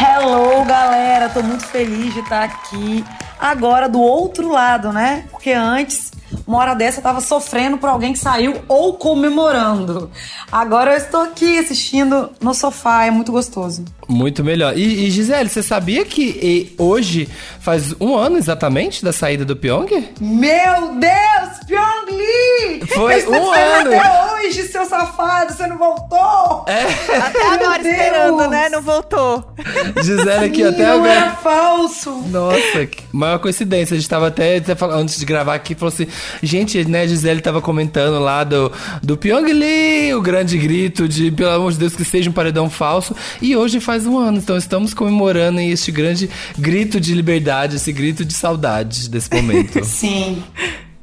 Hello, 0.00 0.64
galera! 0.64 1.28
Tô 1.28 1.42
muito 1.42 1.66
feliz 1.66 2.14
de 2.14 2.20
estar 2.20 2.44
aqui. 2.44 3.04
Agora 3.38 3.86
do 3.86 4.00
outro 4.00 4.48
lado, 4.50 4.90
né? 4.90 5.26
Porque 5.30 5.52
antes, 5.52 6.12
uma 6.46 6.58
hora 6.58 6.74
dessa, 6.74 6.98
eu 6.98 7.02
tava 7.02 7.20
sofrendo 7.20 7.78
por 7.78 7.88
alguém 7.88 8.12
que 8.12 8.18
saiu 8.18 8.62
ou 8.68 8.94
comemorando. 8.94 10.10
Agora 10.50 10.92
eu 10.92 10.98
estou 10.98 11.22
aqui 11.22 11.58
assistindo 11.58 12.30
no 12.40 12.54
sofá, 12.54 13.04
é 13.04 13.10
muito 13.10 13.32
gostoso. 13.32 13.84
Muito 14.08 14.44
melhor. 14.44 14.76
E, 14.76 15.06
e, 15.06 15.10
Gisele, 15.10 15.48
você 15.48 15.62
sabia 15.62 16.04
que 16.04 16.74
hoje 16.76 17.28
faz 17.60 17.94
um 18.00 18.16
ano 18.16 18.36
exatamente 18.36 19.04
da 19.04 19.12
saída 19.12 19.44
do 19.44 19.56
Pyong? 19.56 19.88
Meu 20.20 20.94
Deus, 20.96 21.58
Pyong 21.66 22.10
Lee! 22.10 22.86
Foi 22.88 23.14
um 23.14 23.18
esperando 23.18 23.92
ano. 23.92 23.96
até 23.96 24.34
hoje, 24.34 24.62
seu 24.64 24.84
safado, 24.84 25.52
você 25.52 25.66
não 25.66 25.78
voltou! 25.78 26.66
Até 26.66 27.46
agora 27.46 27.82
Deus. 27.82 27.94
esperando, 27.96 28.48
né? 28.48 28.68
Não 28.68 28.82
voltou. 28.82 29.54
Gisele 30.02 30.46
aqui 30.46 30.64
até 30.64 30.86
não 30.86 30.94
agora. 30.96 31.12
era 31.12 31.30
falso! 31.36 32.10
Nossa, 32.28 32.86
que 32.86 33.04
maior 33.12 33.38
coincidência. 33.38 33.94
A 33.94 33.98
gente 33.98 34.08
tava 34.08 34.28
até, 34.28 34.56
até 34.56 34.74
falando, 34.74 35.00
antes 35.00 35.18
de 35.18 35.24
gravar 35.24 35.54
aqui, 35.54 35.74
falou 35.74 35.92
assim: 35.92 36.06
gente, 36.42 36.84
né, 36.84 37.02
a 37.02 37.06
Gisele 37.06 37.40
tava 37.40 37.60
comentando 37.60 38.18
lá 38.20 38.44
do, 38.44 38.70
do 39.02 39.16
Pyong 39.16 39.52
Lee, 39.52 40.14
o 40.14 40.22
grande 40.22 40.56
grito 40.58 41.08
de, 41.08 41.30
pelo 41.30 41.50
amor 41.50 41.72
de 41.72 41.78
Deus, 41.78 41.96
que 41.96 42.04
seja 42.04 42.30
um 42.30 42.32
paredão 42.32 42.70
falso. 42.70 43.14
E 43.40 43.56
hoje 43.56 43.80
faz 43.80 44.06
um 44.06 44.18
ano, 44.18 44.38
então 44.38 44.56
estamos 44.56 44.94
comemorando 44.94 45.60
este 45.60 45.90
grande 45.90 46.30
grito 46.58 47.00
de 47.00 47.14
liberdade, 47.14 47.76
esse 47.76 47.92
grito 47.92 48.24
de 48.24 48.34
saudade 48.34 49.08
desse 49.08 49.32
momento. 49.34 49.82
Sim. 49.84 50.42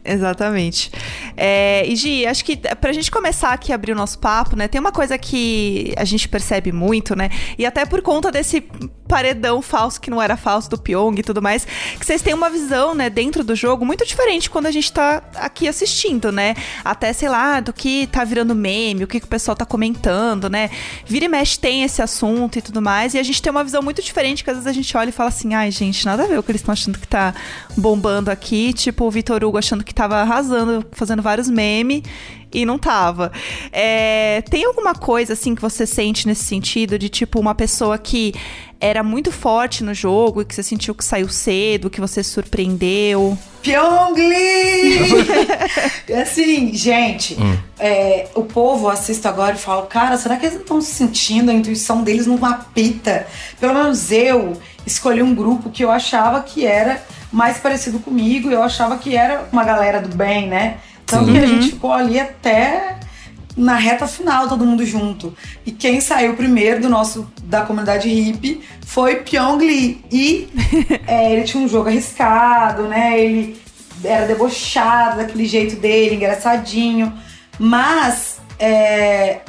Exatamente. 0.04 0.92
É, 1.42 1.88
e 1.88 1.96
Gi, 1.96 2.26
acho 2.26 2.44
que 2.44 2.58
pra 2.58 2.92
gente 2.92 3.10
começar 3.10 3.54
aqui 3.54 3.72
a 3.72 3.76
abrir 3.76 3.94
o 3.94 3.96
nosso 3.96 4.20
papo, 4.20 4.58
né? 4.58 4.68
Tem 4.68 4.80
uma 4.80 4.92
coisa 4.92 5.18
que 5.18 5.94
a 5.96 6.04
gente 6.04 6.28
percebe 6.28 6.74
muito, 6.74 7.16
né? 7.16 7.30
E 7.58 7.66
até 7.66 7.86
por 7.86 8.02
conta 8.02 8.30
desse 8.30 8.62
paredão 9.08 9.60
falso 9.60 10.00
que 10.00 10.12
não 10.12 10.22
era 10.22 10.38
falso 10.38 10.70
do 10.70 10.78
Pyong 10.78 11.18
e 11.18 11.24
tudo 11.24 11.42
mais, 11.42 11.66
que 11.98 12.06
vocês 12.06 12.22
têm 12.22 12.34
uma 12.34 12.48
visão, 12.48 12.94
né, 12.94 13.10
dentro 13.10 13.44
do 13.44 13.56
jogo 13.56 13.84
muito 13.84 14.06
diferente 14.06 14.52
quando 14.52 14.68
a 14.68 14.72
gente 14.72 14.94
tá 14.94 15.24
aqui 15.34 15.68
assistindo, 15.68 16.32
né? 16.32 16.54
Até, 16.86 17.12
sei 17.12 17.28
lá, 17.28 17.60
do 17.60 17.74
que 17.74 18.06
tá 18.08 18.24
virando 18.24 18.54
meme, 18.54 19.06
o 19.06 19.08
que, 19.08 19.20
que 19.20 19.26
o 19.26 19.30
pessoal 19.30 19.56
tá 19.58 19.66
comentando, 19.66 20.48
né? 20.48 20.70
Vira 21.06 21.26
e 21.26 21.28
mexe 21.28 21.58
tem 21.58 21.84
esse 21.84 22.04
assunto 22.04 22.60
e 22.60 22.62
tudo 22.62 22.82
mais, 22.84 23.16
e 23.16 23.18
a 23.20 23.24
gente 23.24 23.42
tem 23.42 23.50
uma 23.50 23.64
visão 23.64 23.82
muito 23.82 24.02
diferente, 24.02 24.44
que 24.44 24.50
às 24.52 24.58
vezes 24.58 24.68
a 24.68 24.74
gente 24.74 24.96
olha 24.96 25.10
e 25.10 25.12
fala 25.12 25.30
assim, 25.30 25.56
ai, 25.56 25.72
gente, 25.72 26.06
nada 26.06 26.26
a 26.26 26.28
ver 26.28 26.38
o 26.38 26.44
que 26.44 26.52
eles 26.52 26.62
estão 26.62 26.74
achando 26.74 27.00
que 27.00 27.08
tá 27.08 27.34
bombando 27.76 28.30
aqui, 28.30 28.74
tipo 28.74 29.06
o 29.06 29.10
Vitor 29.12 29.44
Hugo 29.44 29.58
achando 29.58 29.84
que 29.84 29.94
tava 29.94 30.18
arrasando, 30.18 30.86
fazendo 30.92 31.24
vários 31.30 31.48
memes 31.48 32.02
e 32.52 32.66
não 32.66 32.80
tava. 32.80 33.32
É, 33.72 34.42
tem 34.50 34.66
alguma 34.66 34.96
coisa 34.96 35.34
assim 35.34 35.54
que 35.54 35.62
você 35.62 35.86
sente 35.86 36.28
nesse 36.28 36.44
sentido 36.44 36.98
de 36.98 37.08
tipo 37.08 37.40
uma 37.40 37.54
pessoa 37.54 37.98
que 37.98 38.34
era 38.82 39.04
muito 39.04 39.32
forte 39.32 39.84
no 39.84 39.94
jogo 39.94 40.42
e 40.42 40.46
que 40.46 40.56
você 40.56 40.64
sentiu 40.64 40.96
que 40.96 41.04
saiu 41.04 41.30
cedo, 41.30 41.90
que 41.90 42.02
você 42.02 42.24
surpreendeu? 42.24 43.38
Pyong 43.62 44.16
Lee! 44.16 44.98
assim, 46.20 46.74
gente, 46.74 47.38
é, 47.78 48.30
o 48.34 48.44
povo 48.44 48.90
assiste 48.90 49.28
agora 49.28 49.56
e 49.56 49.60
fala, 49.60 49.86
cara, 49.86 50.18
será 50.18 50.38
que 50.38 50.46
eles 50.46 50.56
não 50.56 50.62
estão 50.62 50.82
sentindo 50.82 51.52
a 51.52 51.54
intuição 51.54 52.02
deles 52.02 52.26
não 52.26 52.44
apita? 52.44 53.28
Pelo 53.60 53.74
menos 53.74 54.12
eu 54.12 54.58
escolhi 54.86 55.22
um 55.22 55.36
grupo 55.36 55.70
que 55.70 55.84
eu 55.84 55.92
achava 55.92 56.42
que 56.42 56.66
era 56.66 57.04
mais 57.32 57.58
parecido 57.58 58.00
comigo, 58.00 58.50
eu 58.50 58.64
achava 58.64 58.98
que 58.98 59.16
era 59.16 59.48
uma 59.52 59.64
galera 59.64 60.02
do 60.02 60.16
bem, 60.16 60.48
né? 60.48 60.80
Tanto 61.10 61.32
que 61.32 61.38
a 61.38 61.46
gente 61.46 61.70
ficou 61.72 61.92
ali 61.92 62.20
até 62.20 62.98
na 63.56 63.76
reta 63.76 64.08
final, 64.08 64.48
todo 64.48 64.66
mundo 64.66 64.86
junto. 64.86 65.34
E 65.66 65.72
quem 65.72 66.00
saiu 66.00 66.36
primeiro 66.36 66.82
do 66.82 66.90
nosso 66.90 67.30
da 67.44 67.62
comunidade 67.62 68.08
hippie 68.08 68.62
foi 68.86 69.18
Pyong 69.18 69.58
Lee. 69.58 70.04
E 70.12 70.48
é, 71.06 71.34
ele 71.34 71.44
tinha 71.44 71.64
um 71.64 71.68
jogo 71.68 71.90
arriscado, 71.90 72.84
né? 72.84 73.20
Ele 73.20 73.60
era 74.04 74.26
debochado 74.26 75.18
daquele 75.18 75.46
jeito 75.46 75.76
dele, 75.76 76.16
engraçadinho. 76.16 77.12
Mas 77.60 78.40
é, 78.58 79.42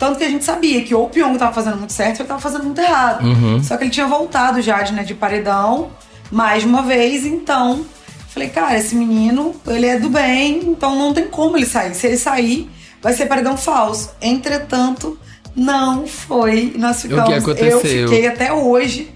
tanto 0.00 0.18
que 0.18 0.24
a 0.24 0.30
gente 0.30 0.44
sabia 0.44 0.82
que 0.82 0.94
ou 0.94 1.04
o 1.04 1.10
Pyong 1.10 1.36
tava 1.36 1.52
fazendo 1.52 1.76
muito 1.76 1.92
certo 1.92 2.16
ou 2.16 2.22
ele 2.22 2.28
tava 2.28 2.40
fazendo 2.40 2.64
muito 2.64 2.80
errado. 2.80 3.22
Só 3.62 3.76
que 3.76 3.84
ele 3.84 3.90
tinha 3.90 4.06
voltado 4.06 4.62
já 4.62 4.80
de, 4.82 4.94
né, 4.94 5.02
de 5.02 5.14
paredão 5.14 5.90
mais 6.32 6.62
de 6.62 6.68
uma 6.68 6.80
vez, 6.80 7.26
então 7.26 7.84
falei, 8.30 8.48
cara, 8.48 8.78
esse 8.78 8.94
menino, 8.94 9.54
ele 9.66 9.86
é 9.86 9.98
do 9.98 10.08
bem, 10.08 10.60
então 10.64 10.96
não 10.96 11.12
tem 11.12 11.26
como 11.26 11.56
ele 11.56 11.66
sair. 11.66 11.94
Se 11.94 12.06
ele 12.06 12.16
sair, 12.16 12.70
vai 13.02 13.12
ser 13.12 13.26
paredão 13.26 13.56
falso. 13.56 14.10
Entretanto, 14.22 15.18
não 15.54 16.06
foi. 16.06 16.72
Nós 16.76 17.02
ficamos. 17.02 17.30
Eu 17.30 17.38
aconteceu? 17.38 17.80
fiquei 17.80 18.26
até 18.26 18.52
hoje 18.52 19.10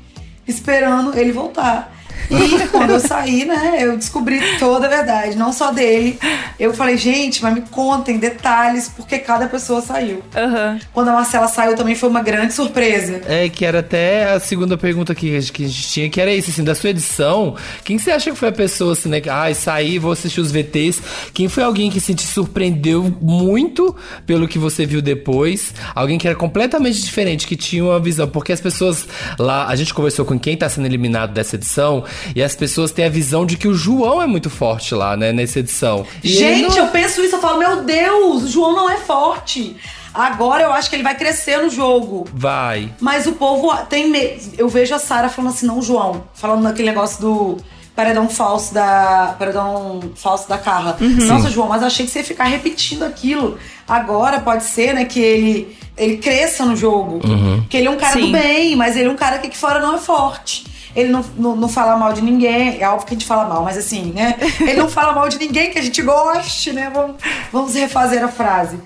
esperando 0.46 1.16
ele 1.16 1.32
voltar. 1.32 1.93
E 2.30 2.68
quando 2.68 2.90
eu 2.90 3.00
saí, 3.00 3.44
né, 3.44 3.78
eu 3.80 3.96
descobri 3.96 4.40
toda 4.58 4.86
a 4.86 4.88
verdade, 4.88 5.36
não 5.36 5.52
só 5.52 5.70
dele. 5.70 6.18
Eu 6.58 6.72
falei, 6.72 6.96
gente, 6.96 7.42
mas 7.42 7.54
me 7.54 7.62
contem 7.62 8.18
detalhes 8.18 8.88
porque 8.88 9.18
cada 9.18 9.46
pessoa 9.46 9.80
saiu. 9.80 10.22
Aham. 10.34 10.78
Quando 10.92 11.08
a 11.08 11.12
Marcela 11.12 11.48
saiu 11.48 11.76
também 11.76 11.94
foi 11.94 12.08
uma 12.08 12.22
grande 12.22 12.54
surpresa. 12.54 13.20
É, 13.26 13.48
que 13.48 13.64
era 13.64 13.80
até 13.80 14.32
a 14.32 14.40
segunda 14.40 14.76
pergunta 14.76 15.14
que 15.14 15.36
a 15.36 15.40
gente, 15.40 15.52
que 15.52 15.64
a 15.64 15.68
gente 15.68 15.88
tinha, 15.88 16.10
que 16.10 16.20
era 16.20 16.32
isso, 16.32 16.50
assim, 16.50 16.64
da 16.64 16.74
sua 16.74 16.90
edição, 16.90 17.56
quem 17.84 17.98
você 17.98 18.10
acha 18.10 18.30
que 18.30 18.36
foi 18.36 18.48
a 18.48 18.52
pessoa, 18.52 18.92
assim, 18.92 19.08
né, 19.08 19.20
que, 19.20 19.28
ai, 19.28 19.54
saí, 19.54 19.98
vou 19.98 20.12
assistir 20.12 20.40
os 20.40 20.50
VTs, 20.50 21.02
quem 21.32 21.48
foi 21.48 21.62
alguém 21.62 21.90
que, 21.90 21.98
assim, 21.98 22.14
te 22.14 22.26
surpreendeu 22.26 23.14
muito 23.20 23.94
pelo 24.26 24.48
que 24.48 24.58
você 24.58 24.86
viu 24.86 25.02
depois, 25.02 25.74
alguém 25.94 26.18
que 26.18 26.26
era 26.26 26.36
completamente 26.36 27.02
diferente, 27.02 27.46
que 27.46 27.56
tinha 27.56 27.84
uma 27.84 28.00
visão, 28.00 28.28
porque 28.28 28.52
as 28.52 28.60
pessoas 28.60 29.06
lá, 29.38 29.66
a 29.66 29.76
gente 29.76 29.92
conversou 29.92 30.24
com 30.24 30.38
quem 30.38 30.56
tá 30.56 30.68
sendo 30.68 30.86
eliminado 30.86 31.32
dessa 31.32 31.56
edição, 31.56 32.03
e 32.34 32.42
as 32.42 32.54
pessoas 32.54 32.90
têm 32.90 33.04
a 33.04 33.08
visão 33.08 33.44
de 33.46 33.56
que 33.56 33.68
o 33.68 33.74
João 33.74 34.20
é 34.22 34.26
muito 34.26 34.48
forte 34.50 34.94
lá, 34.94 35.16
né, 35.16 35.32
nessa 35.32 35.58
edição. 35.58 36.06
E 36.22 36.28
Gente, 36.28 36.68
não- 36.76 36.76
eu 36.78 36.86
penso 36.88 37.20
isso, 37.22 37.36
eu 37.36 37.40
falo, 37.40 37.58
meu 37.58 37.82
Deus, 37.82 38.44
o 38.44 38.48
João 38.48 38.74
não 38.74 38.90
é 38.90 38.96
forte. 38.96 39.76
Agora 40.12 40.62
eu 40.62 40.72
acho 40.72 40.88
que 40.88 40.94
ele 40.96 41.02
vai 41.02 41.16
crescer 41.16 41.58
no 41.58 41.68
jogo. 41.68 42.26
Vai. 42.32 42.88
Mas 43.00 43.26
o 43.26 43.32
povo 43.32 43.74
tem 43.88 44.08
medo. 44.08 44.40
Eu 44.56 44.68
vejo 44.68 44.94
a 44.94 44.98
Sara 45.00 45.28
falando 45.28 45.50
assim, 45.52 45.66
não, 45.66 45.82
João. 45.82 46.22
Falando 46.34 46.62
naquele 46.62 46.88
negócio 46.88 47.20
do 47.20 47.56
paredão 47.96 48.28
falso 48.28 48.72
da. 48.72 49.34
Paredão 49.36 50.00
falso 50.14 50.48
da 50.48 50.56
Carla. 50.56 50.96
Nossa, 51.00 51.50
João, 51.50 51.68
mas 51.68 51.80
eu 51.82 51.88
achei 51.88 52.06
que 52.06 52.12
você 52.12 52.20
ia 52.20 52.24
ficar 52.24 52.44
repetindo 52.44 53.02
aquilo. 53.02 53.58
Agora 53.88 54.38
pode 54.40 54.62
ser, 54.62 54.94
né, 54.94 55.04
que 55.04 55.18
ele, 55.18 55.76
ele 55.96 56.18
cresça 56.18 56.64
no 56.64 56.76
jogo. 56.76 57.20
Que 57.68 57.76
ele 57.78 57.88
é 57.88 57.90
um 57.90 57.96
cara 57.96 58.12
Sim. 58.12 58.26
do 58.26 58.32
bem, 58.38 58.76
mas 58.76 58.96
ele 58.96 59.08
é 59.08 59.10
um 59.10 59.16
cara 59.16 59.38
que 59.38 59.48
aqui 59.48 59.56
fora 59.58 59.80
não 59.80 59.96
é 59.96 59.98
forte. 59.98 60.64
Ele 60.94 61.10
não, 61.10 61.24
não, 61.36 61.56
não 61.56 61.68
fala 61.68 61.96
mal 61.96 62.12
de 62.12 62.22
ninguém. 62.22 62.80
É 62.80 62.88
óbvio 62.88 63.06
que 63.06 63.14
a 63.14 63.16
gente 63.16 63.26
fala 63.26 63.48
mal, 63.48 63.62
mas 63.62 63.76
assim, 63.76 64.12
né? 64.12 64.36
Ele 64.60 64.76
não 64.76 64.88
fala 64.88 65.12
mal 65.12 65.28
de 65.28 65.38
ninguém 65.38 65.70
que 65.70 65.78
a 65.78 65.82
gente 65.82 66.00
goste, 66.02 66.72
né? 66.72 66.90
Vamos, 66.92 67.16
vamos 67.52 67.74
refazer 67.74 68.22
a 68.22 68.28
frase. 68.28 68.78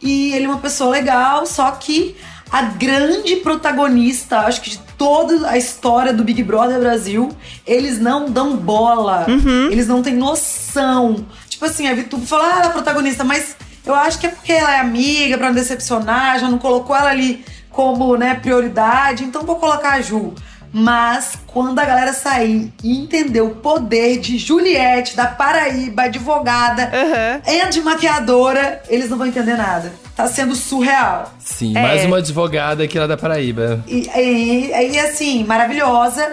E 0.00 0.34
ele 0.34 0.46
é 0.46 0.48
uma 0.48 0.58
pessoa 0.58 0.90
legal, 0.90 1.46
só 1.46 1.70
que 1.70 2.16
a 2.50 2.62
grande 2.62 3.36
protagonista, 3.36 4.40
acho 4.40 4.60
que 4.60 4.70
de 4.70 4.78
toda 4.98 5.48
a 5.48 5.56
história 5.56 6.12
do 6.12 6.24
Big 6.24 6.42
Brother 6.42 6.80
Brasil, 6.80 7.30
eles 7.64 8.00
não 8.00 8.28
dão 8.28 8.56
bola. 8.56 9.26
Eles 9.70 9.86
não 9.86 10.02
têm 10.02 10.14
noção. 10.14 11.24
Tipo 11.48 11.64
assim, 11.64 11.88
a 11.88 11.94
Vitube 11.94 12.26
fala, 12.26 12.46
ah, 12.46 12.56
ela 12.58 12.66
é 12.66 12.68
protagonista, 12.70 13.22
mas 13.22 13.56
eu 13.86 13.94
acho 13.94 14.18
que 14.18 14.26
é 14.26 14.30
porque 14.30 14.52
ela 14.52 14.74
é 14.74 14.80
amiga 14.80 15.38
pra 15.38 15.46
não 15.46 15.54
decepcionar, 15.54 16.38
já 16.40 16.48
não 16.48 16.58
colocou 16.58 16.94
ela 16.94 17.10
ali 17.10 17.44
como, 17.70 18.16
né, 18.16 18.34
prioridade, 18.34 19.24
então 19.24 19.42
vou 19.42 19.56
colocar 19.56 19.92
a 19.92 20.00
Ju. 20.02 20.34
Mas 20.72 21.34
quando 21.46 21.78
a 21.78 21.84
galera 21.84 22.12
sair 22.14 22.72
e 22.82 22.98
entender 22.98 23.42
o 23.42 23.50
poder 23.50 24.18
de 24.18 24.38
Juliette, 24.38 25.14
da 25.14 25.26
Paraíba, 25.26 26.04
advogada 26.04 26.90
e 27.46 27.68
de 27.70 27.80
maquiadora, 27.82 28.82
eles 28.88 29.10
não 29.10 29.18
vão 29.18 29.26
entender 29.26 29.56
nada. 29.56 29.92
Tá 30.16 30.26
sendo 30.28 30.54
surreal. 30.54 31.32
Sim, 31.38 31.76
É. 31.76 31.82
mais 31.82 32.04
uma 32.04 32.18
advogada 32.18 32.84
aqui 32.84 32.98
lá 32.98 33.06
da 33.06 33.16
Paraíba. 33.16 33.84
E, 33.86 34.08
e, 34.16 34.92
e, 34.92 34.98
assim, 34.98 35.44
maravilhosa. 35.44 36.32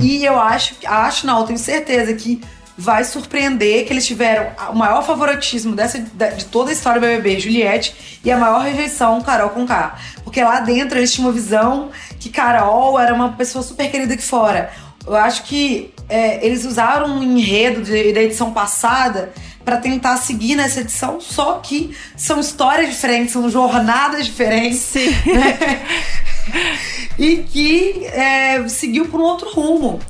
E 0.00 0.24
eu 0.24 0.38
acho, 0.38 0.74
acho, 0.84 1.26
não, 1.26 1.40
eu 1.40 1.46
tenho 1.46 1.58
certeza 1.58 2.12
que 2.14 2.40
vai 2.76 3.04
surpreender 3.04 3.84
que 3.86 3.92
eles 3.92 4.06
tiveram 4.06 4.46
o 4.70 4.74
maior 4.74 5.02
favoritismo 5.04 5.76
dessa, 5.76 5.98
de 5.98 6.44
toda 6.46 6.70
a 6.70 6.72
história 6.72 6.98
do 6.98 7.06
BBB, 7.06 7.38
Juliette, 7.38 8.18
e 8.24 8.30
a 8.32 8.38
maior 8.38 8.62
rejeição, 8.62 9.20
Carol 9.20 9.50
com 9.50 9.66
K. 9.66 9.96
Porque 10.24 10.42
lá 10.42 10.60
dentro 10.60 10.98
eles 10.98 11.12
tinham 11.12 11.28
uma 11.28 11.32
visão 11.34 11.90
que 12.20 12.28
Carol 12.30 13.00
era 13.00 13.12
uma 13.12 13.30
pessoa 13.32 13.64
super 13.64 13.90
querida 13.90 14.14
aqui 14.14 14.22
fora. 14.22 14.70
Eu 15.06 15.16
acho 15.16 15.42
que 15.44 15.92
é, 16.08 16.44
eles 16.46 16.64
usaram 16.64 17.06
um 17.08 17.22
enredo 17.22 17.82
de- 17.82 18.12
da 18.12 18.22
edição 18.22 18.52
passada 18.52 19.32
pra 19.64 19.78
tentar 19.78 20.16
seguir 20.18 20.54
nessa 20.56 20.80
edição, 20.80 21.20
só 21.20 21.54
que 21.54 21.96
são 22.16 22.38
histórias 22.38 22.90
diferentes, 22.90 23.32
são 23.32 23.48
jornadas 23.50 24.26
diferentes. 24.26 24.78
Sim. 24.78 25.08
né? 25.26 25.58
e 27.18 27.38
que 27.38 28.04
é, 28.06 28.66
seguiu 28.68 29.06
por 29.06 29.20
um 29.20 29.24
outro 29.24 29.50
rumo. 29.50 30.00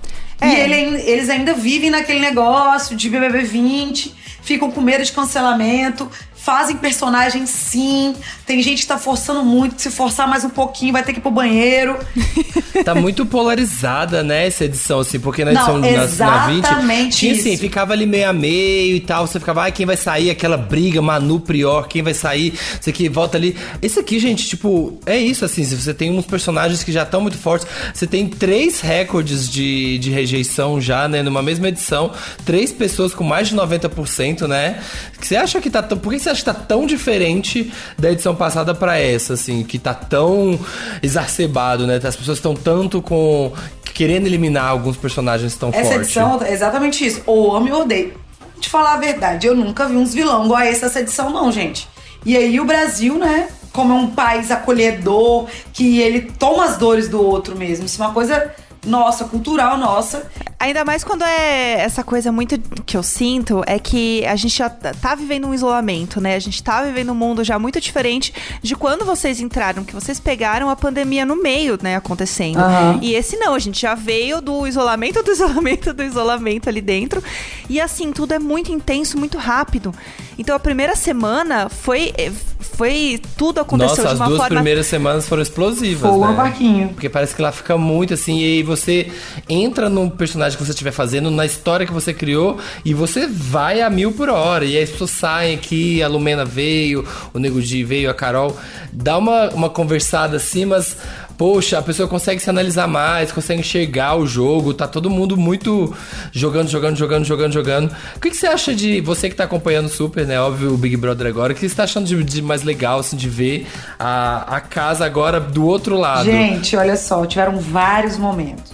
E 0.43 0.45
É. 0.47 0.61
ele- 0.65 1.01
eles 1.03 1.29
ainda 1.29 1.53
vivem 1.53 1.91
naquele 1.91 2.19
negócio 2.21 2.97
de 2.97 3.09
BBB 3.11 3.43
20, 3.43 4.15
ficam 4.43 4.71
com 4.71 4.81
medo 4.81 5.05
de 5.05 5.13
cancelamento, 5.13 6.11
fazem 6.43 6.77
personagens 6.77 7.51
sim. 7.51 8.15
Tem 8.47 8.63
gente 8.63 8.83
que 8.83 8.89
tá 8.89 8.99
forçando 8.99 9.45
muito, 9.45 9.77
que 9.77 9.83
se 9.83 9.91
forçar 9.91 10.27
mais 10.27 10.43
um 10.43 10.51
pouquinho 10.51 10.93
vai 10.93 11.03
ter 11.03 11.13
que 11.13 11.19
ir 11.19 11.23
pro 11.23 11.31
banheiro. 11.31 11.99
Tá 12.85 12.95
muito 12.95 13.27
polarizada, 13.27 14.23
né, 14.23 14.47
essa 14.47 14.65
edição, 14.65 15.01
assim, 15.01 15.21
porque 15.21 15.45
na 15.45 15.53
Não, 15.53 15.85
edição 15.85 16.27
na, 16.27 16.37
na 16.39 16.47
20 16.47 16.65
exatamente 16.65 17.17
tinha 17.17 17.35
assim, 17.35 17.57
ficava 17.57 17.93
ali 17.93 18.07
meio 18.07 18.29
a 18.29 18.33
meio 18.33 18.97
e 18.97 19.01
tal, 19.01 19.27
você 19.27 19.39
ficava, 19.39 19.63
ai, 19.63 19.73
quem 19.73 19.85
vai 19.85 19.99
sair, 19.99 20.31
aquela 20.31 20.57
briga, 20.57 21.03
Manu 21.03 21.41
Prior, 21.41 21.87
quem 21.87 22.03
vai 22.03 22.15
sair, 22.15 22.55
isso 22.81 22.89
aqui, 22.89 23.09
volta 23.09 23.37
ali. 23.37 23.55
Esse 23.83 24.01
aqui, 24.01 24.19
gente, 24.19 24.49
tipo, 24.49 24.99
é 25.05 25.19
isso, 25.19 25.45
assim, 25.45 25.63
se 25.63 25.75
você 25.77 25.93
tem 25.93 26.11
uns 26.11 26.25
personagens 26.25 26.83
que 26.83 26.91
já 26.91 27.03
estão 27.03 27.21
muito 27.21 27.37
fortes, 27.37 27.67
você 27.93 28.07
tem 28.07 28.27
três 28.27 28.81
recordes 28.81 29.51
de, 29.51 29.99
de 29.99 30.11
rejeição 30.11 30.81
já, 30.81 31.07
né, 31.07 31.23
numa 31.23 31.43
mesma 31.43 31.69
edição, 31.69 32.13
três 32.47 32.73
pessoas 32.73 33.13
com 33.13 33.25
mais 33.25 33.49
de 33.49 33.57
90%, 33.57 34.47
né, 34.47 34.81
que 35.21 35.27
você 35.27 35.37
acha 35.37 35.61
que 35.61 35.69
tá 35.69 35.83
tão, 35.83 35.99
por 35.99 36.13
que 36.13 36.19
você 36.19 36.30
acha 36.31 36.41
que 36.41 36.45
tá 36.45 36.55
tão 36.55 36.87
diferente 36.87 37.73
da 37.99 38.11
edição 38.11 38.35
passada 38.35 38.75
pra 38.75 38.99
essa, 38.99 39.35
assim, 39.35 39.63
que 39.63 39.79
tá 39.79 39.95
tão 39.95 40.59
exacerbado, 41.03 41.87
né, 41.87 42.01
as 42.03 42.17
pessoas 42.17 42.39
estão 42.39 42.55
tanto 42.55 43.03
com, 43.03 43.53
querendo 43.95 44.27
eliminar 44.27 44.69
alguns 44.69 44.97
personagens 44.97 45.55
tão 45.57 45.69
Essa 45.71 45.83
fortes. 45.83 45.97
edição 45.97 46.41
é 46.43 46.53
exatamente 46.53 47.05
isso. 47.07 47.23
Ou 47.27 47.55
amo 47.55 47.73
ou 47.75 47.83
odeio. 47.83 48.15
Vou 48.41 48.61
te 48.61 48.69
falar 48.69 48.95
a 48.95 48.99
verdade, 48.99 49.47
eu 49.47 49.55
nunca 49.55 49.87
vi 49.87 49.97
uns 49.97 50.15
vilão 50.15 50.45
igual 50.45 50.61
a 50.61 50.67
esse 50.67 50.83
dessa 50.83 51.01
edição, 51.01 51.31
não, 51.31 51.51
gente. 51.51 51.89
E 52.25 52.37
aí 52.37 52.61
o 52.61 52.65
Brasil, 52.65 53.17
né? 53.17 53.49
Como 53.73 53.93
é 53.93 53.97
um 53.97 54.09
país 54.11 54.51
acolhedor, 54.51 55.47
que 55.73 56.01
ele 56.01 56.23
toma 56.39 56.65
as 56.65 56.77
dores 56.77 57.09
do 57.09 57.23
outro 57.23 57.57
mesmo. 57.57 57.87
Isso 57.87 58.03
é 58.03 58.07
uma 58.07 58.13
coisa 58.13 58.53
nossa, 58.85 59.25
cultural 59.25 59.79
nossa. 59.79 60.29
Ainda 60.61 60.85
mais 60.85 61.03
quando 61.03 61.25
é 61.25 61.81
essa 61.81 62.05
coisa 62.05 62.31
muito 62.31 62.61
que 62.85 62.95
eu 62.95 63.03
sinto 63.03 63.63
é 63.67 63.79
que 63.79 64.23
a 64.27 64.37
gente 64.37 64.59
já 64.59 64.69
tá 64.69 65.15
vivendo 65.15 65.47
um 65.47 65.55
isolamento, 65.55 66.21
né? 66.21 66.35
A 66.35 66.39
gente 66.39 66.63
tá 66.63 66.83
vivendo 66.83 67.13
um 67.13 67.15
mundo 67.15 67.43
já 67.43 67.59
muito 67.59 67.81
diferente 67.81 68.31
de 68.61 68.77
quando 68.77 69.03
vocês 69.07 69.41
entraram, 69.41 69.83
que 69.83 69.95
vocês 69.95 70.21
pegaram 70.21 70.69
a 70.69 70.77
pandemia 70.77 71.25
no 71.25 71.35
meio, 71.35 71.79
né, 71.83 71.97
acontecendo. 71.97 72.59
Aham. 72.59 72.99
E 73.01 73.15
esse 73.15 73.39
não, 73.39 73.55
a 73.55 73.59
gente 73.59 73.81
já 73.81 73.95
veio 73.95 74.43
do 74.43 74.67
isolamento, 74.67 75.23
do 75.25 75.33
isolamento, 75.33 75.95
do 75.95 76.03
isolamento 76.03 76.69
ali 76.69 76.83
dentro. 76.83 77.25
E 77.67 77.81
assim, 77.81 78.13
tudo 78.13 78.35
é 78.35 78.39
muito 78.39 78.71
intenso, 78.71 79.17
muito 79.17 79.39
rápido. 79.39 79.95
Então 80.39 80.55
a 80.55 80.61
primeira 80.61 80.95
semana 80.95 81.71
foi 81.71 82.13
foi 82.61 83.21
tudo 83.37 83.61
aconteceu 83.61 84.05
Nossa, 84.05 84.09
de 84.09 84.09
as 84.09 84.21
uma 84.21 84.27
duas 84.27 84.39
forma 84.39 84.57
primeiras 84.57 84.87
semanas 84.87 85.29
foram 85.29 85.43
explosivas, 85.43 86.11
Fogo 86.11 86.25
né? 86.25 86.31
no 86.31 86.37
parquinho. 86.37 86.89
Porque 86.89 87.09
parece 87.11 87.35
que 87.35 87.43
lá 87.43 87.53
fica 87.53 87.77
muito 87.77 88.15
assim, 88.15 88.39
e 88.39 88.45
aí 88.45 88.63
você 88.63 89.11
entra 89.49 89.91
no 89.91 90.11
personagem 90.11 90.50
que 90.57 90.65
você 90.65 90.73
estiver 90.73 90.93
fazendo, 90.93 91.31
na 91.31 91.47
história 91.47 91.87
que 91.87 91.93
você 91.93 92.13
criou, 92.13 92.59
e 92.85 92.95
você 92.95 93.27
vai 93.27 93.81
a 93.81 93.91
mil 93.91 94.13
por 94.13 94.29
hora. 94.29 94.65
E 94.65 94.77
aí 94.77 94.83
as 94.83 94.91
pessoas 94.91 95.11
saem 95.11 95.55
aqui, 95.55 96.03
a 96.03 96.09
Lumena 96.09 96.45
veio, 96.45 97.07
o 97.33 97.39
Nego 97.39 97.61
Di 97.61 97.85
veio, 97.85 98.11
a 98.11 98.15
Carol. 98.15 98.57
Dá 98.93 99.17
uma, 99.19 99.51
uma 99.51 99.71
conversada 99.71 100.37
assim, 100.37 100.65
mas. 100.65 100.97
Poxa, 101.41 101.79
a 101.79 101.83
pessoa 101.83 102.07
consegue 102.07 102.39
se 102.39 102.51
analisar 102.51 102.87
mais, 102.87 103.33
consegue 103.33 103.61
enxergar 103.61 104.15
o 104.15 104.27
jogo, 104.27 104.75
tá 104.75 104.87
todo 104.87 105.09
mundo 105.09 105.39
muito 105.39 105.97
jogando, 106.31 106.69
jogando, 106.69 106.97
jogando, 106.97 107.25
jogando, 107.25 107.53
jogando. 107.55 107.97
O 108.15 108.21
que, 108.21 108.29
que 108.29 108.37
você 108.37 108.47
acha 108.47 108.75
de 108.75 109.01
você 109.01 109.31
que 109.31 109.35
tá 109.35 109.45
acompanhando 109.45 109.89
super, 109.89 110.27
né? 110.27 110.39
Óbvio, 110.39 110.75
o 110.75 110.77
Big 110.77 110.99
Brother 110.99 111.27
agora. 111.27 111.55
O 111.55 111.57
que 111.57 111.67
você 111.67 111.75
tá 111.75 111.85
achando 111.85 112.05
de, 112.05 112.23
de 112.23 112.43
mais 112.43 112.63
legal, 112.63 112.99
assim, 112.99 113.17
de 113.17 113.27
ver 113.27 113.67
a, 113.99 114.57
a 114.57 114.61
casa 114.61 115.07
agora 115.07 115.41
do 115.41 115.65
outro 115.65 115.97
lado? 115.97 116.27
Gente, 116.27 116.77
olha 116.77 116.95
só, 116.95 117.25
tiveram 117.25 117.59
vários 117.59 118.19
momentos. 118.19 118.73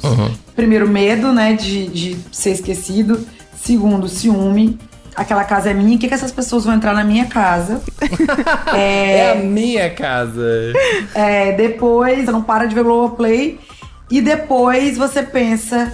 Primeiro, 0.56 0.88
medo, 0.88 1.32
né, 1.32 1.52
de, 1.52 1.86
de 1.86 2.16
ser 2.32 2.50
esquecido. 2.50 3.24
Segundo, 3.54 4.08
ciúme. 4.08 4.76
Aquela 5.16 5.44
casa 5.44 5.70
é 5.70 5.74
minha, 5.74 5.96
o 5.96 5.98
que, 5.98 6.08
que 6.08 6.14
essas 6.14 6.30
pessoas 6.30 6.64
vão 6.64 6.74
entrar 6.74 6.92
na 6.92 7.02
minha 7.02 7.26
casa? 7.26 7.82
É 8.76 9.32
a 9.32 9.34
minha 9.36 9.88
casa. 9.90 10.72
É, 11.14 11.52
depois, 11.52 12.24
você 12.24 12.30
não 12.30 12.42
para 12.42 12.66
de 12.66 12.74
ver 12.74 12.84
Globoplay. 12.84 13.58
E 14.10 14.20
depois 14.20 14.96
você 14.96 15.22
pensa, 15.22 15.92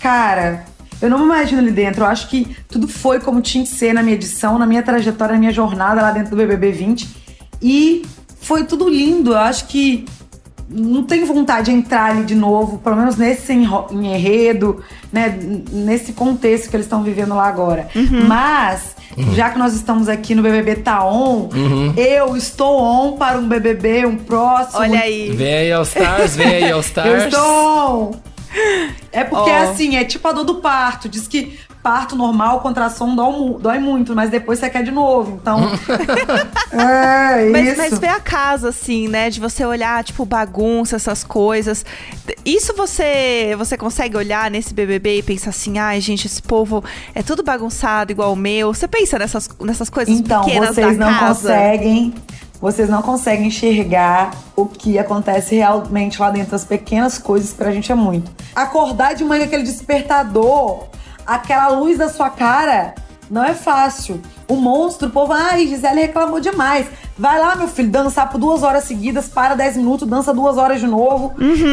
cara, 0.00 0.64
eu 1.02 1.10
não 1.10 1.18
me 1.18 1.24
imagino 1.24 1.60
ali 1.60 1.70
dentro. 1.70 2.04
Eu 2.04 2.08
acho 2.08 2.28
que 2.28 2.56
tudo 2.68 2.86
foi 2.86 3.20
como 3.20 3.40
tinha 3.40 3.64
que 3.64 3.70
ser 3.70 3.92
na 3.92 4.02
minha 4.02 4.14
edição, 4.14 4.58
na 4.58 4.66
minha 4.66 4.82
trajetória, 4.82 5.34
na 5.34 5.40
minha 5.40 5.52
jornada 5.52 6.00
lá 6.00 6.10
dentro 6.10 6.30
do 6.30 6.36
BBB 6.36 6.72
20. 6.72 7.08
E 7.60 8.02
foi 8.40 8.64
tudo 8.64 8.88
lindo. 8.88 9.32
Eu 9.32 9.38
acho 9.38 9.66
que 9.66 10.06
não 10.70 11.02
tenho 11.02 11.26
vontade 11.26 11.70
de 11.70 11.76
entrar 11.76 12.10
ali 12.10 12.24
de 12.24 12.34
novo, 12.34 12.78
pelo 12.78 12.96
menos 12.96 13.16
nesse 13.16 13.52
enredo, 13.52 14.82
né? 15.12 15.36
Nesse 15.72 16.12
contexto 16.12 16.70
que 16.70 16.76
eles 16.76 16.86
estão 16.86 17.02
vivendo 17.02 17.34
lá 17.34 17.46
agora. 17.48 17.88
Mas, 18.28 18.94
já 19.34 19.50
que 19.50 19.58
nós 19.58 19.74
estamos 19.74 20.08
aqui 20.08 20.34
no 20.34 20.42
BBB 20.42 20.76
Tá 20.76 21.04
On, 21.04 21.48
eu 21.96 22.36
estou 22.36 22.80
on 22.80 23.16
para 23.16 23.38
um 23.38 23.48
BBB, 23.48 24.06
um 24.06 24.16
próximo. 24.16 24.78
Olha 24.80 25.00
aí. 25.00 25.30
Vem 25.30 25.54
aí 25.54 25.72
All 25.72 25.82
Stars, 25.82 26.36
vem 26.36 26.46
aí 26.46 26.64
All 26.70 26.78
Eu 26.78 26.80
Stars. 26.80 27.24
estou 27.24 28.10
on. 28.14 28.29
É 29.12 29.24
porque, 29.24 29.50
Ó. 29.50 29.62
assim, 29.70 29.96
é 29.96 30.04
tipo 30.04 30.26
a 30.28 30.32
dor 30.32 30.44
do 30.44 30.56
parto. 30.56 31.08
Diz 31.08 31.26
que 31.26 31.58
parto 31.82 32.14
normal, 32.14 32.60
contração 32.60 33.16
dói, 33.16 33.32
mu- 33.32 33.58
dói 33.58 33.78
muito, 33.80 34.14
mas 34.14 34.30
depois 34.30 34.58
você 34.58 34.68
quer 34.70 34.84
de 34.84 34.90
novo. 34.92 35.38
Então. 35.40 35.58
é, 36.72 37.48
Mas, 37.50 37.68
isso. 37.68 37.76
mas 37.78 37.98
ver 37.98 38.08
a 38.08 38.20
casa, 38.20 38.68
assim, 38.68 39.08
né? 39.08 39.30
De 39.30 39.40
você 39.40 39.64
olhar, 39.64 40.02
tipo, 40.04 40.24
bagunça, 40.24 40.96
essas 40.96 41.24
coisas. 41.24 41.84
Isso 42.44 42.74
você 42.76 43.54
você 43.58 43.76
consegue 43.76 44.16
olhar 44.16 44.50
nesse 44.50 44.72
BBB 44.74 45.18
e 45.18 45.22
pensar 45.22 45.50
assim, 45.50 45.78
ai, 45.78 46.00
gente, 46.00 46.26
esse 46.26 46.42
povo 46.42 46.84
é 47.14 47.22
tudo 47.22 47.42
bagunçado 47.42 48.12
igual 48.12 48.32
o 48.32 48.36
meu. 48.36 48.72
Você 48.72 48.86
pensa 48.86 49.18
nessas, 49.18 49.48
nessas 49.60 49.90
coisas 49.90 50.16
Então, 50.16 50.44
pequenas 50.44 50.74
vocês 50.74 50.96
da 50.96 51.06
não 51.10 51.18
casa? 51.18 51.48
conseguem. 51.52 52.14
Vocês 52.60 52.90
não 52.90 53.00
conseguem 53.00 53.46
enxergar 53.46 54.32
o 54.54 54.66
que 54.66 54.98
acontece 54.98 55.54
realmente 55.54 56.20
lá 56.20 56.30
dentro. 56.30 56.54
As 56.54 56.64
pequenas 56.64 57.18
coisas 57.18 57.52
pra 57.54 57.72
gente 57.72 57.90
é 57.90 57.94
muito. 57.94 58.30
Acordar 58.54 59.14
de 59.14 59.24
manhã 59.24 59.44
aquele 59.44 59.62
despertador, 59.62 60.84
aquela 61.26 61.68
luz 61.68 61.96
da 61.96 62.10
sua 62.10 62.28
cara, 62.28 62.94
não 63.30 63.44
é 63.44 63.54
fácil. 63.54 64.20
O 64.48 64.56
monstro, 64.56 65.08
o 65.08 65.10
povo, 65.10 65.32
ai, 65.32 65.66
Gisele 65.66 66.00
reclamou 66.00 66.40
demais. 66.40 66.86
Vai 67.16 67.38
lá, 67.38 67.54
meu 67.54 67.68
filho, 67.68 67.90
dançar 67.90 68.28
por 68.30 68.38
duas 68.38 68.62
horas 68.62 68.84
seguidas, 68.84 69.28
para 69.28 69.54
10 69.54 69.76
minutos, 69.76 70.08
dança 70.08 70.32
duas 70.34 70.56
horas 70.56 70.80
de 70.80 70.86
novo, 70.86 71.32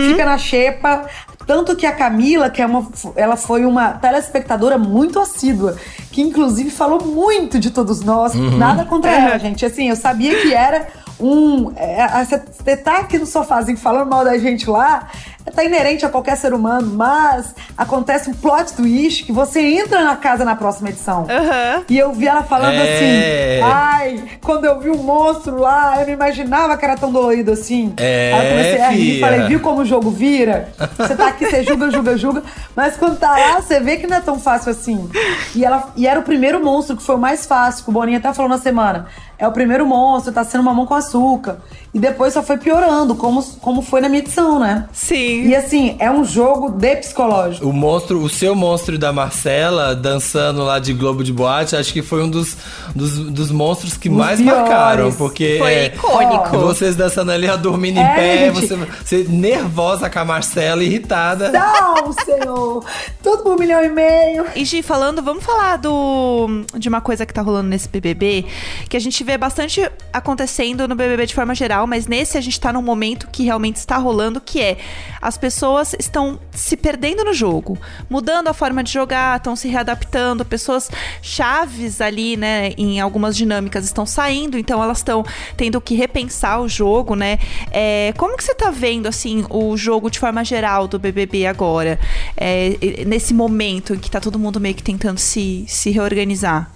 fica 0.10 0.26
na 0.26 0.38
xepa. 0.38 1.06
Tanto 1.48 1.76
que 1.76 1.86
a 1.86 1.94
Camila, 1.94 2.50
que 2.50 2.62
é 2.62 2.66
uma, 2.66 2.86
ela 3.16 3.38
foi 3.38 3.66
uma 3.66 3.94
telespectadora 3.94 4.78
muito 4.78 5.18
assídua, 5.20 5.78
que 6.12 6.22
inclusive 6.22 6.70
falou 6.70 7.02
muito 7.06 7.58
de 7.58 7.72
todos 7.72 8.02
nós, 8.02 8.34
nada 8.36 8.84
contra 8.84 9.10
ela, 9.12 9.38
gente. 9.40 9.66
Assim, 9.66 9.90
eu 9.90 9.96
sabia 9.96 10.42
que 10.42 10.54
era 10.54 10.88
um. 11.18 11.72
é, 11.78 12.06
Você 12.26 12.76
tá 12.76 12.98
aqui 12.98 13.18
no 13.18 13.26
sofazinho 13.26 13.78
falando 13.78 14.10
mal 14.10 14.26
da 14.26 14.38
gente 14.38 14.70
lá, 14.70 15.08
tá 15.52 15.64
inerente 15.64 16.06
a 16.06 16.10
qualquer 16.10 16.36
ser 16.38 16.54
humano, 16.54 16.92
mas 16.96 17.54
acontece 17.78 18.30
um 18.30 18.34
plot 18.34 18.74
twist 18.74 19.24
que 19.26 19.32
você 19.32 19.62
entra 19.62 20.04
na 20.04 20.16
casa 20.16 20.44
na 20.46 20.56
próxima 20.56 20.90
edição. 20.90 21.26
Aham. 21.30 21.84
E 21.90 21.98
eu 21.98 22.12
vi 22.14 22.28
ela 22.28 22.44
falando 22.44 22.74
É. 22.76 23.60
assim: 23.60 23.64
ai, 23.64 24.24
quando 24.42 24.66
eu 24.66 24.80
vi 24.80 24.90
o 24.90 24.98
monstro 24.98 25.58
lá, 25.60 26.00
eu 26.02 26.08
não 26.08 26.14
imaginava 26.14 26.78
que 26.78 26.86
era 26.86 26.96
tão 26.96 27.12
dolorido 27.12 27.52
assim. 27.52 27.94
É, 27.98 28.34
Aí 28.34 28.46
eu 28.46 28.52
comecei 28.52 28.82
a 28.82 28.90
rir, 28.90 29.12
fia. 29.16 29.20
falei: 29.22 29.48
viu 29.48 29.60
como 29.60 29.82
o 29.82 29.86
jogo 29.86 30.10
vira? 30.12 30.70
Você 30.98 31.16
tá 31.16 31.28
aqui, 31.28 31.46
você 31.46 31.64
julga, 31.64 31.90
julga, 31.92 32.18
julga. 32.18 32.44
Mas 32.76 32.96
quando 32.98 33.18
tá 33.18 33.32
lá, 33.32 33.62
você 33.62 33.80
vê 33.80 33.98
que 33.98 34.08
não 34.08 34.18
é 34.18 34.22
tão 34.22 34.40
fácil 34.40 34.72
assim. 34.72 35.10
E, 35.56 35.64
ela, 35.66 35.90
e 35.96 36.06
era 36.08 36.20
o 36.20 36.24
primeiro 36.24 36.64
monstro 36.64 36.96
que 36.96 37.04
foi 37.04 37.16
o 37.16 37.20
mais 37.20 37.46
fácil, 37.46 37.84
que 37.84 37.90
o 37.90 37.94
Boninho 37.94 38.18
até 38.18 38.34
falou 38.34 38.50
na 38.50 38.58
semana. 38.58 39.08
É 39.40 39.48
o 39.48 39.52
primeiro 39.52 39.86
monstro, 39.86 40.34
tá 40.34 40.44
sendo 40.44 40.64
mamão 40.64 40.86
com 40.88 40.96
açúcar. 40.96 41.58
E 41.94 42.00
depois 42.00 42.34
só 42.34 42.42
foi 42.42 42.58
piorando, 42.58 43.14
como, 43.16 43.44
como 43.62 43.82
foi 43.84 44.02
na 44.02 44.10
minha 44.10 44.20
edição, 44.22 44.58
né? 44.60 44.86
Sim. 44.92 45.37
E 45.46 45.56
assim, 45.56 45.96
é 46.00 46.10
um 46.10 46.24
jogo 46.24 46.70
de 46.72 46.96
psicológico. 46.98 47.68
O 47.68 47.74
monstro, 47.74 48.22
o 48.22 48.30
seu 48.30 48.56
monstro 48.56 48.98
da 48.98 49.12
Marcela 49.14 49.96
dançando 49.96 50.64
lá 50.64 50.80
de 50.80 50.94
Globo 50.94 51.24
de 51.24 51.32
Boate, 51.34 51.76
acho 51.76 51.92
que 51.94 52.02
foi 52.02 52.24
um 52.24 52.30
dos, 52.30 52.58
dos, 52.96 53.20
dos 53.20 53.52
monstros 53.52 53.98
que 53.98 54.10
Os 54.10 54.16
mais 54.16 54.40
piores. 54.42 54.62
marcaram, 54.62 55.12
porque 55.14 55.58
Foi 55.60 55.74
é, 55.74 55.86
icônico. 55.88 56.58
vocês 56.60 56.96
dançando 56.96 57.32
ali, 57.32 57.48
dormindo 57.58 57.98
em 58.00 58.04
É, 58.04 58.16
pé, 58.16 58.54
gente. 58.54 58.68
você, 58.68 58.76
você 59.04 59.24
nervosa 59.30 60.10
com 60.10 60.20
a 60.20 60.26
Marcela, 60.26 60.84
irritada. 60.84 61.52
Não, 61.52 62.12
senhor! 62.14 62.84
Tudo 63.24 63.44
por 63.44 63.54
um 63.54 63.58
milhão 63.60 63.84
e 63.84 63.90
meio. 63.90 64.46
E 64.56 64.64
Gi, 64.66 64.82
falando, 64.82 65.22
vamos 65.22 65.44
falar 65.44 65.78
do 65.78 66.48
de 66.78 66.88
uma 66.90 67.02
coisa 67.02 67.26
que 67.26 67.34
tá 67.34 67.42
rolando 67.42 67.70
nesse 67.70 67.88
BBB, 67.90 68.46
que 68.90 68.96
a 68.98 69.00
gente 69.00 69.24
vê 69.24 69.38
bastante 69.38 69.90
acontecendo 70.12 70.88
no 70.88 70.96
BBB 70.96 71.26
de 71.26 71.36
forma 71.36 71.54
geral, 71.56 71.86
mas 71.88 72.08
nesse 72.08 72.38
a 72.38 72.42
gente 72.42 72.60
tá 72.60 72.72
num 72.74 72.82
momento 72.82 73.28
que 73.32 73.44
realmente 73.44 73.78
está 73.78 73.98
rolando, 73.98 74.40
que 74.42 74.62
é 74.62 74.78
as 75.28 75.38
pessoas 75.38 75.94
estão 76.00 76.40
se 76.52 76.78
perdendo 76.78 77.26
no 77.26 77.34
jogo, 77.34 77.78
mudando 78.10 78.48
a 78.48 78.54
forma 78.54 78.82
de 78.82 78.94
jogar, 78.94 79.36
estão 79.36 79.58
se 79.58 79.68
readaptando, 79.68 80.46
pessoas 80.46 80.90
chaves 81.22 82.00
ali, 82.00 82.38
né, 82.38 82.72
em 82.78 83.02
algumas 83.02 83.36
dinâmicas 83.36 83.84
estão 83.84 84.06
saindo, 84.06 84.58
então 84.58 84.82
elas 84.82 85.00
estão 85.00 85.26
tendo 85.58 85.82
que 85.82 85.96
repensar 85.96 86.62
o 86.62 86.70
jogo, 86.70 87.14
né? 87.14 87.40
É, 87.72 88.14
como 88.16 88.38
que 88.38 88.44
você 88.44 88.56
tá 88.56 88.72
vendo, 88.72 89.06
assim, 89.08 89.46
o 89.50 89.76
jogo 89.76 90.10
de 90.10 90.18
forma 90.18 90.46
geral 90.46 90.88
do 90.88 90.98
BBB 90.98 91.46
agora? 91.46 92.00
É, 92.38 93.06
nesse 93.06 93.34
momento 93.34 93.96
em 93.96 94.00
que 94.00 94.10
tá 94.10 94.22
todo 94.22 94.40
mundo 94.40 94.62
meio 94.62 94.76
que 94.76 94.84
tentando 94.84 95.18
se, 95.18 95.66
se 95.68 95.92
reorganizar? 95.92 96.72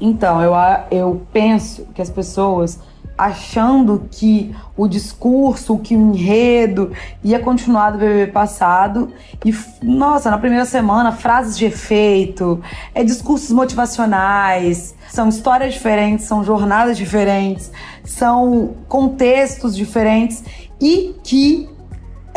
Então, 0.00 0.40
eu, 0.40 0.52
eu 0.92 1.26
penso 1.32 1.88
que 1.92 2.00
as 2.00 2.10
pessoas 2.10 2.78
achando 3.16 4.06
que 4.10 4.54
o 4.76 4.86
discurso, 4.86 5.78
que 5.78 5.96
o 5.96 6.00
enredo 6.00 6.92
ia 7.24 7.38
continuar 7.38 7.90
do 7.90 7.98
BBB 7.98 8.32
passado 8.32 9.12
e, 9.44 9.54
nossa, 9.82 10.30
na 10.30 10.38
primeira 10.38 10.64
semana, 10.64 11.12
frases 11.12 11.56
de 11.56 11.64
efeito, 11.64 12.60
é 12.94 13.02
discursos 13.02 13.50
motivacionais, 13.50 14.94
são 15.08 15.28
histórias 15.28 15.72
diferentes, 15.72 16.26
são 16.26 16.44
jornadas 16.44 16.96
diferentes, 16.96 17.70
são 18.04 18.74
contextos 18.88 19.74
diferentes 19.74 20.44
e 20.80 21.14
que 21.22 21.68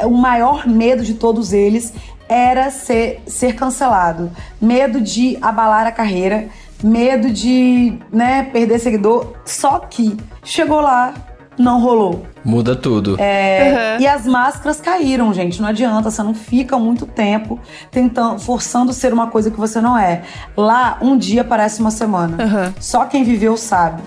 o 0.04 0.12
maior 0.12 0.66
medo 0.66 1.04
de 1.04 1.14
todos 1.14 1.52
eles 1.52 1.94
era 2.30 2.70
ser, 2.70 3.22
ser 3.26 3.56
cancelado. 3.56 4.32
Medo 4.62 5.02
de 5.02 5.38
abalar 5.42 5.88
a 5.88 5.92
carreira, 5.92 6.48
medo 6.84 7.30
de 7.30 7.98
né, 8.12 8.44
perder 8.44 8.80
seguidor. 8.80 9.34
Só 9.46 9.80
que 9.80 10.18
chegou 10.44 10.82
lá, 10.82 11.14
não 11.58 11.82
rolou. 11.82 12.26
Muda 12.44 12.76
tudo. 12.76 13.18
É, 13.20 13.96
Uhum. 13.98 14.02
E 14.02 14.08
as 14.08 14.26
máscaras 14.26 14.80
caíram, 14.80 15.34
gente. 15.34 15.62
Não 15.62 15.68
adianta, 15.68 16.10
você 16.10 16.24
não 16.24 16.34
fica 16.34 16.80
muito 16.80 17.06
tempo 17.06 17.60
tentando, 17.92 18.40
forçando 18.40 18.94
ser 18.94 19.12
uma 19.14 19.28
coisa 19.28 19.52
que 19.52 19.60
você 19.60 19.82
não 19.82 19.98
é. 19.98 20.24
Lá, 20.56 20.98
um 21.02 21.18
dia 21.18 21.44
parece 21.44 21.82
uma 21.82 21.92
semana. 21.92 22.38
Uhum. 22.44 22.74
Só 22.80 23.06
quem 23.06 23.24
viveu 23.24 23.58
sabe. 23.58 24.02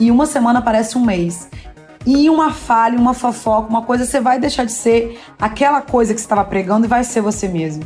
E 0.00 0.10
uma 0.10 0.26
semana 0.26 0.62
parece 0.62 0.96
um 0.96 1.04
mês. 1.04 1.48
E 2.06 2.30
uma 2.30 2.52
falha, 2.52 2.98
uma 2.98 3.12
fofoca, 3.12 3.68
uma 3.68 3.82
coisa, 3.82 4.04
você 4.04 4.20
vai 4.20 4.38
deixar 4.38 4.64
de 4.64 4.72
ser 4.72 5.20
aquela 5.40 5.80
coisa 5.80 6.14
que 6.14 6.20
você 6.20 6.24
estava 6.24 6.44
pregando 6.44 6.86
e 6.86 6.88
vai 6.88 7.02
ser 7.02 7.20
você 7.20 7.48
mesmo. 7.48 7.82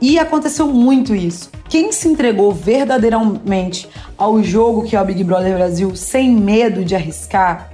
E 0.00 0.18
aconteceu 0.18 0.66
muito 0.68 1.14
isso. 1.14 1.50
Quem 1.68 1.90
se 1.92 2.06
entregou 2.08 2.52
verdadeiramente 2.52 3.88
ao 4.16 4.42
jogo 4.42 4.84
que 4.84 4.94
é 4.96 5.00
o 5.00 5.04
Big 5.04 5.22
Brother 5.24 5.54
Brasil, 5.54 5.94
sem 5.96 6.30
medo 6.34 6.84
de 6.84 6.94
arriscar, 6.94 7.70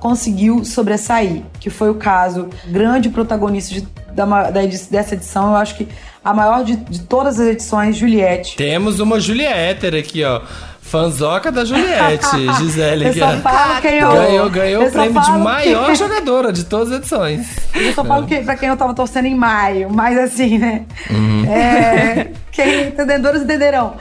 conseguiu 0.00 0.64
sobressair. 0.64 1.42
Que 1.60 1.70
foi 1.70 1.90
o 1.90 1.94
caso, 1.94 2.48
grande 2.66 3.08
protagonista 3.08 3.74
de- 3.74 3.88
da 4.14 4.24
da 4.50 4.60
dessa 4.90 5.14
edição, 5.14 5.50
eu 5.50 5.56
acho 5.56 5.76
que 5.76 5.88
a 6.24 6.32
maior 6.32 6.64
de, 6.64 6.76
de 6.76 7.00
todas 7.00 7.38
as 7.40 7.48
edições, 7.48 7.96
Juliette. 7.96 8.56
Temos 8.56 9.00
uma 9.00 9.18
Juliette 9.20 9.86
aqui, 9.88 10.22
ó. 10.24 10.40
Fanzoca 10.84 11.50
da 11.50 11.64
Juliette, 11.64 12.26
Gisele. 12.58 13.06
Eu 13.06 13.12
que 13.12 13.18
só 13.18 13.26
é- 13.32 13.36
falo 13.38 13.80
quem 13.80 13.98
eu 13.98 14.12
Ganhou, 14.12 14.50
ganhou 14.50 14.82
eu 14.82 14.88
o 14.88 14.92
prêmio 14.92 15.20
de 15.22 15.30
maior 15.32 15.86
quem- 15.86 15.94
jogadora 15.96 16.52
de 16.52 16.64
todas 16.64 16.92
as 16.92 16.98
edições. 16.98 17.46
Eu 17.74 17.92
só 17.94 18.04
falo 18.04 18.26
que, 18.26 18.38
pra 18.42 18.54
quem 18.54 18.68
eu 18.68 18.76
tava 18.76 18.94
torcendo 18.94 19.26
em 19.26 19.34
maio, 19.34 19.88
mas 19.90 20.16
assim, 20.18 20.58
né? 20.58 20.82
Uhum. 21.10 21.44
É, 21.50 22.28
quem 22.52 22.88
entendedores 22.88 23.42
entenderão. 23.42 23.94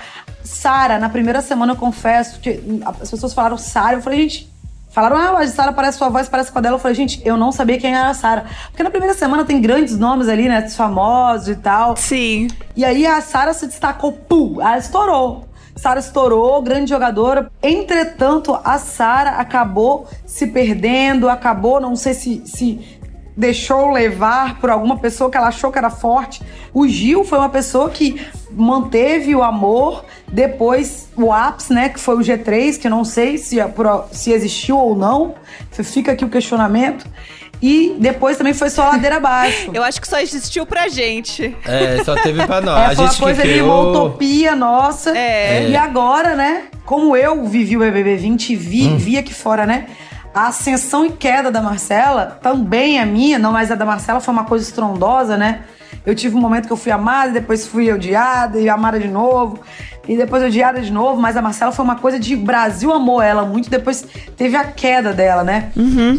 Sara, 0.43 1.00
na 1.00 1.10
primeira 1.10 1.41
semana 1.41 1.72
eu 1.72 1.78
confesso 1.78 2.39
que 2.39 2.62
as 3.02 3.10
pessoas 3.10 3.34
falaram 3.34 3.58
Sara, 3.58 3.96
eu 3.98 4.02
falei, 4.02 4.19
gente. 4.24 4.52
Falaram, 4.91 5.17
ah, 5.17 5.39
a 5.39 5.48
Sara 5.48 5.74
parece 5.74 5.98
sua 5.98 6.10
voz, 6.10 6.30
parece 6.30 6.52
com 6.52 6.60
a 6.60 6.62
dela. 6.62 6.76
Eu 6.76 6.80
falei, 6.80 6.93
gente, 6.93 7.19
eu 7.26 7.36
não 7.36 7.52
sabia 7.52 7.80
quem 7.80 7.96
era 7.96 8.10
a 8.10 8.13
Sara. 8.13 8.46
Porque 8.69 8.84
na 8.84 8.91
primeira 8.91 9.15
semana 9.15 9.43
tem 9.43 9.60
grandes 9.60 9.98
nomes 9.98 10.28
ali, 10.30 10.48
né? 10.48 10.69
Famosos 10.69 11.48
e 11.48 11.56
tal. 11.56 11.98
Sim. 11.98 12.48
E 12.76 12.86
aí 12.86 13.08
a 13.08 13.19
Sara 13.19 13.54
se 13.54 13.65
destacou, 13.65 14.12
pum, 14.12 14.62
ela 14.62 14.78
estourou. 14.78 15.48
Sara 15.76 16.00
estourou, 16.00 16.62
grande 16.62 16.90
jogadora. 16.90 17.52
Entretanto, 17.62 18.58
a 18.64 18.78
Sara 18.78 19.32
acabou 19.32 20.08
se 20.26 20.48
perdendo, 20.48 21.30
acabou, 21.30 21.80
não 21.80 21.96
sei 21.96 22.14
se, 22.14 22.44
se 22.46 23.00
deixou 23.36 23.92
levar 23.92 24.60
por 24.60 24.70
alguma 24.70 24.98
pessoa 24.98 25.30
que 25.30 25.38
ela 25.38 25.48
achou 25.48 25.72
que 25.72 25.78
era 25.78 25.90
forte. 25.90 26.42
O 26.74 26.88
Gil 26.88 27.24
foi 27.24 27.40
uma 27.40 27.50
pessoa 27.50 27.90
que 27.90 28.26
manteve 28.52 29.36
o 29.36 29.42
amor, 29.42 30.06
depois 30.28 31.10
o 31.18 31.32
ápice, 31.32 31.74
né, 31.74 31.90
que 31.90 32.00
foi 32.00 32.16
o 32.16 32.20
G3, 32.20 32.80
que 32.80 32.88
não 32.88 33.04
sei 33.04 33.38
se, 33.38 33.60
é 33.60 33.74
se 34.12 34.32
existiu 34.32 34.78
ou 34.78 34.96
não. 34.96 35.36
Fica 35.72 36.12
aqui 36.12 36.24
o 36.24 36.30
questionamento. 36.30 37.06
E 37.65 37.95
depois 37.97 38.36
também 38.36 38.54
foi 38.54 38.69
só 38.69 38.89
ladeira 38.89 39.15
abaixo. 39.15 39.71
Eu 39.73 39.82
acho 39.86 40.02
que 40.02 40.06
só 40.06 40.19
existiu 40.19 40.65
pra 40.65 40.89
gente. 40.89 41.56
É, 41.63 42.04
só 42.04 42.13
teve 42.13 42.45
pra 42.45 42.60
nós. 42.60 42.78
É, 42.78 42.86
a 42.88 42.88
foi 42.88 43.08
gente 43.08 43.15
uma 43.15 43.23
coisa 43.23 43.41
que 43.41 43.47
ali, 43.47 43.60
criou... 43.60 43.69
uma 43.69 43.89
utopia 43.89 44.54
nossa. 44.54 45.17
É. 45.17 45.69
E 45.69 45.78
agora, 45.78 46.36
né? 46.36 46.63
Como 46.84 47.15
eu 47.15 47.45
vivi 47.45 47.78
o 47.78 47.80
BBB 47.80 48.17
20 48.17 48.49
e 48.49 48.56
vi, 48.58 48.89
vi 48.97 49.17
aqui 49.17 49.34
fora, 49.34 49.65
né? 49.65 49.86
A 50.36 50.47
ascensão 50.47 51.06
e 51.06 51.12
queda 51.12 51.49
da 51.49 51.62
Marcela, 51.62 52.38
também 52.41 52.99
a 52.99 53.06
minha, 53.06 53.39
não 53.39 53.54
mais 53.54 53.71
a 53.71 53.76
da 53.76 53.86
Marcela, 53.86 54.19
foi 54.19 54.34
uma 54.34 54.43
coisa 54.43 54.65
estrondosa, 54.65 55.38
né? 55.38 55.62
Eu 56.06 56.13
tive 56.13 56.36
um 56.36 56.41
momento 56.41 56.67
que 56.67 56.73
eu 56.73 56.78
fui 56.78 56.91
amada, 56.91 57.30
e 57.30 57.34
depois 57.34 57.65
fui 57.65 57.89
odiada 57.89 58.60
e 58.60 58.67
amada 58.67 58.99
de 58.99 59.08
novo. 59.08 59.62
E 60.08 60.18
depois 60.18 60.44
odiada 60.44 60.82
de 60.82 60.92
novo, 60.92 61.20
mas 61.20 61.38
a 61.38 61.42
Marcela 61.42 61.72
foi 61.72 61.86
uma 61.86 61.96
coisa 61.96 62.20
de 62.20 62.36
Brasil 62.36 62.92
amou 62.92 63.22
ela 63.22 63.46
muito, 63.46 63.70
depois 63.70 64.06
teve 64.36 64.58
a 64.58 64.66
queda 64.66 65.13
dela, 65.13 65.44
né? 65.44 65.72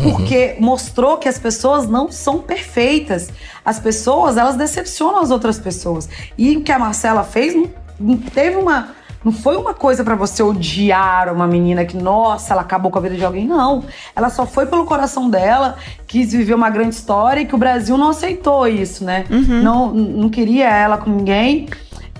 Porque 0.03 0.57
mostrou 0.59 1.19
que 1.19 1.29
as 1.29 1.39
pessoas 1.39 1.87
não 1.87 2.11
são 2.11 2.39
perfeitas. 2.39 3.29
As 3.63 3.79
pessoas, 3.79 4.39
elas 4.39 4.57
decepcionam 4.57 5.21
as 5.21 5.31
outras 5.31 5.59
pessoas. 5.59 6.09
E 6.39 6.57
o 6.57 6.63
que 6.63 6.73
a 6.73 6.79
Marcela 6.79 7.25
fez 7.25 7.55
não, 7.55 7.69
não 8.01 8.17
teve 8.17 8.57
uma. 8.57 8.89
Não 9.23 9.33
foi 9.33 9.57
uma 9.57 9.73
coisa 9.73 10.05
pra 10.05 10.15
você 10.15 10.43
odiar 10.43 11.33
uma 11.33 11.47
menina 11.47 11.85
que, 11.87 11.97
nossa, 11.97 12.53
ela 12.53 12.61
acabou 12.61 12.91
com 12.91 12.99
a 12.99 13.03
vida 13.03 13.17
de 13.17 13.25
alguém. 13.25 13.47
Não. 13.47 13.83
Ela 14.15 14.29
só 14.29 14.45
foi 14.47 14.67
pelo 14.67 14.85
coração 14.85 15.31
dela, 15.31 15.77
quis 16.07 16.33
viver 16.33 16.53
uma 16.53 16.69
grande 16.69 16.95
história 16.95 17.41
e 17.41 17.47
que 17.47 17.55
o 17.55 17.59
Brasil 17.59 17.97
não 17.97 18.11
aceitou 18.11 18.69
isso, 18.69 19.03
né? 19.03 19.25
Não, 19.63 19.93
não 19.95 20.29
queria 20.29 20.69
ela 20.69 20.99
com 20.99 21.09
ninguém 21.09 21.69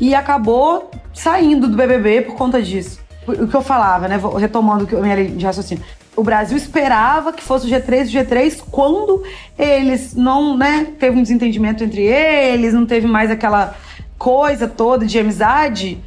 e 0.01 0.15
acabou 0.15 0.91
saindo 1.15 1.69
do 1.69 1.77
BBB 1.77 2.23
por 2.23 2.35
conta 2.35 2.61
disso. 2.61 2.99
O 3.27 3.47
que 3.49 3.55
eu 3.55 3.63
falava, 3.63 4.07
né? 4.09 4.19
Vou 4.19 4.35
retomando 4.37 4.85
o 4.85 4.87
que- 4.87 4.95
a 4.95 5.01
minha 5.01 5.15
linha 5.15 5.31
de 5.31 5.45
raciocínio. 5.47 5.83
O 6.15 6.23
Brasil 6.23 6.57
esperava 6.57 7.33
que 7.33 7.43
fosse 7.43 7.67
o 7.67 7.71
G3 7.71 8.09
o 8.09 8.13
G3 8.13 8.63
quando 8.71 9.23
eles 9.59 10.15
não, 10.15 10.57
né? 10.57 10.89
Teve 10.99 11.19
um 11.19 11.23
desentendimento 11.23 11.83
entre 11.83 12.03
eles, 12.03 12.75
não 12.75 12.85
teve 12.85 13.07
mais 13.07 13.31
aquela 13.31 13.75
coisa 14.19 14.69
toda 14.69 15.07
de 15.07 15.19
amizade. 15.19 15.99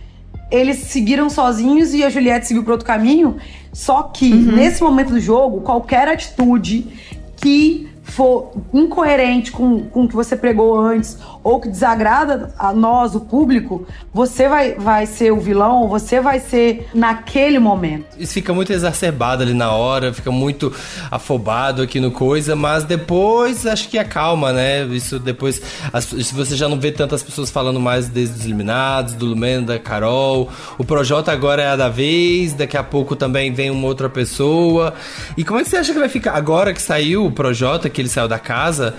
Eles 0.51 0.77
seguiram 0.77 1.29
sozinhos 1.29 1.93
e 1.93 2.03
a 2.03 2.09
Juliette 2.09 2.47
seguiu 2.47 2.63
para 2.63 2.73
outro 2.73 2.87
caminho. 2.87 3.37
Só 3.73 4.03
que 4.03 4.29
nesse 4.33 4.81
momento 4.81 5.09
do 5.09 5.19
jogo, 5.19 5.61
qualquer 5.61 6.07
atitude 6.07 6.87
que 7.35 7.86
for 8.07 8.51
incoerente 8.73 9.51
com, 9.51 9.83
com 9.83 10.05
o 10.05 10.07
que 10.07 10.15
você 10.15 10.35
pregou 10.35 10.79
antes 10.79 11.17
ou 11.43 11.59
que 11.59 11.69
desagrada 11.69 12.53
a 12.57 12.73
nós, 12.73 13.15
o 13.15 13.21
público, 13.21 13.85
você 14.13 14.49
vai, 14.49 14.73
vai 14.73 15.05
ser 15.05 15.31
o 15.31 15.39
vilão 15.39 15.87
você 15.87 16.19
vai 16.19 16.39
ser 16.39 16.87
naquele 16.93 17.59
momento. 17.59 18.17
Isso 18.17 18.33
fica 18.33 18.53
muito 18.53 18.71
exacerbado 18.73 19.43
ali 19.43 19.53
na 19.53 19.71
hora, 19.71 20.13
fica 20.13 20.31
muito 20.31 20.73
afobado 21.09 21.81
aqui 21.81 21.99
no 21.99 22.11
coisa, 22.11 22.55
mas 22.55 22.83
depois 22.83 23.65
acho 23.65 23.89
que 23.89 23.97
acalma, 23.97 24.51
né? 24.51 24.83
Isso 24.85 25.19
depois. 25.19 25.61
Se 26.01 26.33
você 26.33 26.55
já 26.55 26.67
não 26.67 26.79
vê 26.79 26.91
tantas 26.91 27.23
pessoas 27.23 27.49
falando 27.49 27.79
mais 27.79 28.07
desde 28.07 28.39
os 28.39 28.45
eliminados, 28.45 29.13
do 29.13 29.25
Lumena, 29.25 29.67
da 29.67 29.79
Carol. 29.79 30.49
O 30.77 30.83
Projota 30.83 31.31
agora 31.31 31.61
é 31.61 31.67
a 31.67 31.75
da 31.75 31.89
vez, 31.89 32.53
daqui 32.53 32.77
a 32.77 32.83
pouco 32.83 33.15
também 33.15 33.51
vem 33.51 33.69
uma 33.69 33.87
outra 33.87 34.09
pessoa. 34.09 34.93
E 35.35 35.43
como 35.43 35.59
é 35.59 35.63
que 35.63 35.69
você 35.69 35.77
acha 35.77 35.93
que 35.93 35.99
vai 35.99 36.09
ficar? 36.09 36.33
Agora 36.33 36.73
que 36.73 36.81
saiu 36.81 37.25
o 37.25 37.31
Projota, 37.31 37.89
que 37.97 38.01
ele 38.01 38.09
saiu 38.09 38.27
da 38.27 38.37
casa 38.37 38.93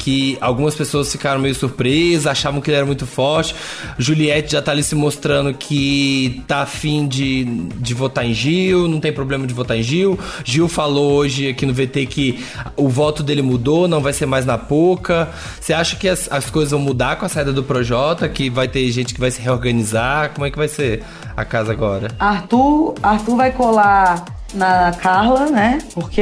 que 0.00 0.38
algumas 0.40 0.74
pessoas 0.74 1.12
ficaram 1.12 1.38
meio 1.38 1.54
surpresas, 1.54 2.26
achavam 2.26 2.60
que 2.62 2.70
ele 2.70 2.78
era 2.78 2.86
muito 2.86 3.06
forte. 3.06 3.54
Juliette 3.98 4.52
já 4.52 4.62
tá 4.62 4.72
ali 4.72 4.82
se 4.82 4.94
mostrando 4.94 5.52
que 5.52 6.42
tá 6.48 6.62
afim 6.62 7.06
de, 7.06 7.44
de 7.44 7.92
votar 7.92 8.24
em 8.24 8.32
Gil, 8.32 8.88
não 8.88 8.98
tem 8.98 9.12
problema 9.12 9.46
de 9.46 9.52
votar 9.52 9.76
em 9.76 9.82
Gil. 9.82 10.18
Gil 10.42 10.68
falou 10.68 11.12
hoje 11.12 11.48
aqui 11.48 11.66
no 11.66 11.74
VT 11.74 12.06
que 12.06 12.42
o 12.76 12.88
voto 12.88 13.22
dele 13.22 13.42
mudou, 13.42 13.86
não 13.86 14.00
vai 14.00 14.14
ser 14.14 14.24
mais 14.24 14.46
na 14.46 14.56
Poca. 14.56 15.28
Você 15.60 15.74
acha 15.74 15.96
que 15.96 16.08
as, 16.08 16.32
as 16.32 16.48
coisas 16.48 16.70
vão 16.70 16.80
mudar 16.80 17.16
com 17.16 17.26
a 17.26 17.28
saída 17.28 17.52
do 17.52 17.62
Projota, 17.62 18.26
que 18.26 18.48
vai 18.48 18.68
ter 18.68 18.90
gente 18.90 19.12
que 19.12 19.20
vai 19.20 19.30
se 19.30 19.42
reorganizar? 19.42 20.30
Como 20.30 20.46
é 20.46 20.50
que 20.50 20.56
vai 20.56 20.68
ser 20.68 21.04
a 21.36 21.44
casa 21.44 21.72
agora? 21.72 22.08
Arthur, 22.18 22.94
Arthur 23.02 23.36
vai 23.36 23.52
colar 23.52 24.39
na 24.54 24.92
Carla, 24.92 25.46
né? 25.46 25.78
Porque 25.94 26.20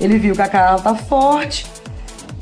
ele 0.00 0.18
viu 0.18 0.34
que 0.34 0.42
a 0.42 0.48
Carla 0.48 0.80
tá 0.80 0.94
forte, 0.94 1.66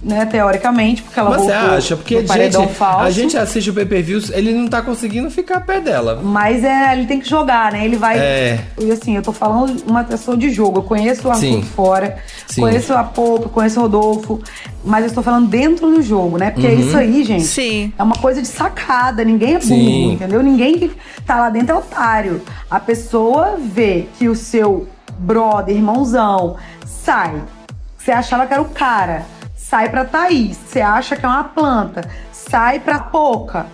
né? 0.03 0.27
Teoricamente, 0.27 1.01
porque 1.01 1.19
ela 1.21 1.31
Mas 1.31 1.43
você 1.43 1.53
acha? 1.53 1.97
Porque 1.97 2.17
gente, 2.17 2.27
paredão 2.27 2.67
falso. 2.69 3.05
a 3.05 3.11
gente 3.11 3.37
assiste 3.37 3.71
o 3.71 3.75
pay-per-view, 3.75 4.21
ele 4.33 4.53
não 4.53 4.67
tá 4.67 4.83
conseguindo 4.83 5.31
ficar 5.31 5.61
perto 5.61 5.85
dela. 5.85 6.21
Mas 6.25 6.65
é, 6.65 6.93
ele 6.93 7.07
tem 7.07 7.21
que 7.21 7.29
jogar, 7.29 7.71
né? 7.71 7.85
Ele 7.85 7.97
vai. 7.97 8.19
É. 8.19 8.61
E 8.81 8.91
assim, 8.91 9.15
eu 9.15 9.23
tô 9.23 9.33
falando 9.33 9.81
uma 9.87 10.03
pessoa 10.03 10.37
de 10.37 10.51
jogo. 10.51 10.79
Eu 10.79 10.83
conheço 10.83 11.29
o 11.29 11.31
Arthur 11.31 11.41
Sim. 11.41 11.63
fora, 11.63 12.17
Sim. 12.49 12.63
conheço 12.63 12.93
a 12.95 13.05
Poupa, 13.05 13.49
conheço 13.49 13.79
o 13.79 13.83
Rodolfo, 13.85 14.41
mas 14.85 15.03
eu 15.03 15.07
estou 15.07 15.23
falando 15.23 15.47
dentro 15.49 15.89
do 15.89 16.03
jogo, 16.03 16.37
né? 16.37 16.51
Porque 16.51 16.67
Uhum. 16.67 16.81
isso 16.81 16.97
aí, 16.99 17.23
gente, 17.23 17.45
Sim. 17.45 17.93
é 17.97 18.03
uma 18.03 18.17
coisa 18.17 18.43
de 18.43 18.49
sacada. 18.49 19.25
Ninguém 19.25 19.55
é 19.55 19.59
burro, 19.61 20.13
entendeu? 20.15 20.43
Ninguém 20.43 20.79
que 20.81 20.91
tá 21.25 21.37
lá 21.39 21.49
dentro 21.49 21.77
é 21.77 21.79
otário. 21.79 22.43
A 22.69 22.81
pessoa 22.81 23.55
vê 23.57 24.07
que 24.19 24.29
o 24.29 24.35
seu 24.35 24.89
brother, 25.23 25.75
irmãozão, 25.75 26.57
sai. 26.87 27.43
Você 27.97 28.11
achava 28.11 28.47
que 28.47 28.53
era 28.53 28.63
o 28.63 28.69
cara. 28.69 29.23
Sai 29.57 29.89
pra 29.89 30.05
Thaís. 30.05 30.57
Você 30.67 30.81
acha 30.81 31.17
que 31.17 31.25
é 31.25 31.29
uma 31.29 31.45
planta. 31.45 32.03
Sai 32.33 32.81
pra 32.81 32.99
Poca. 32.99 33.67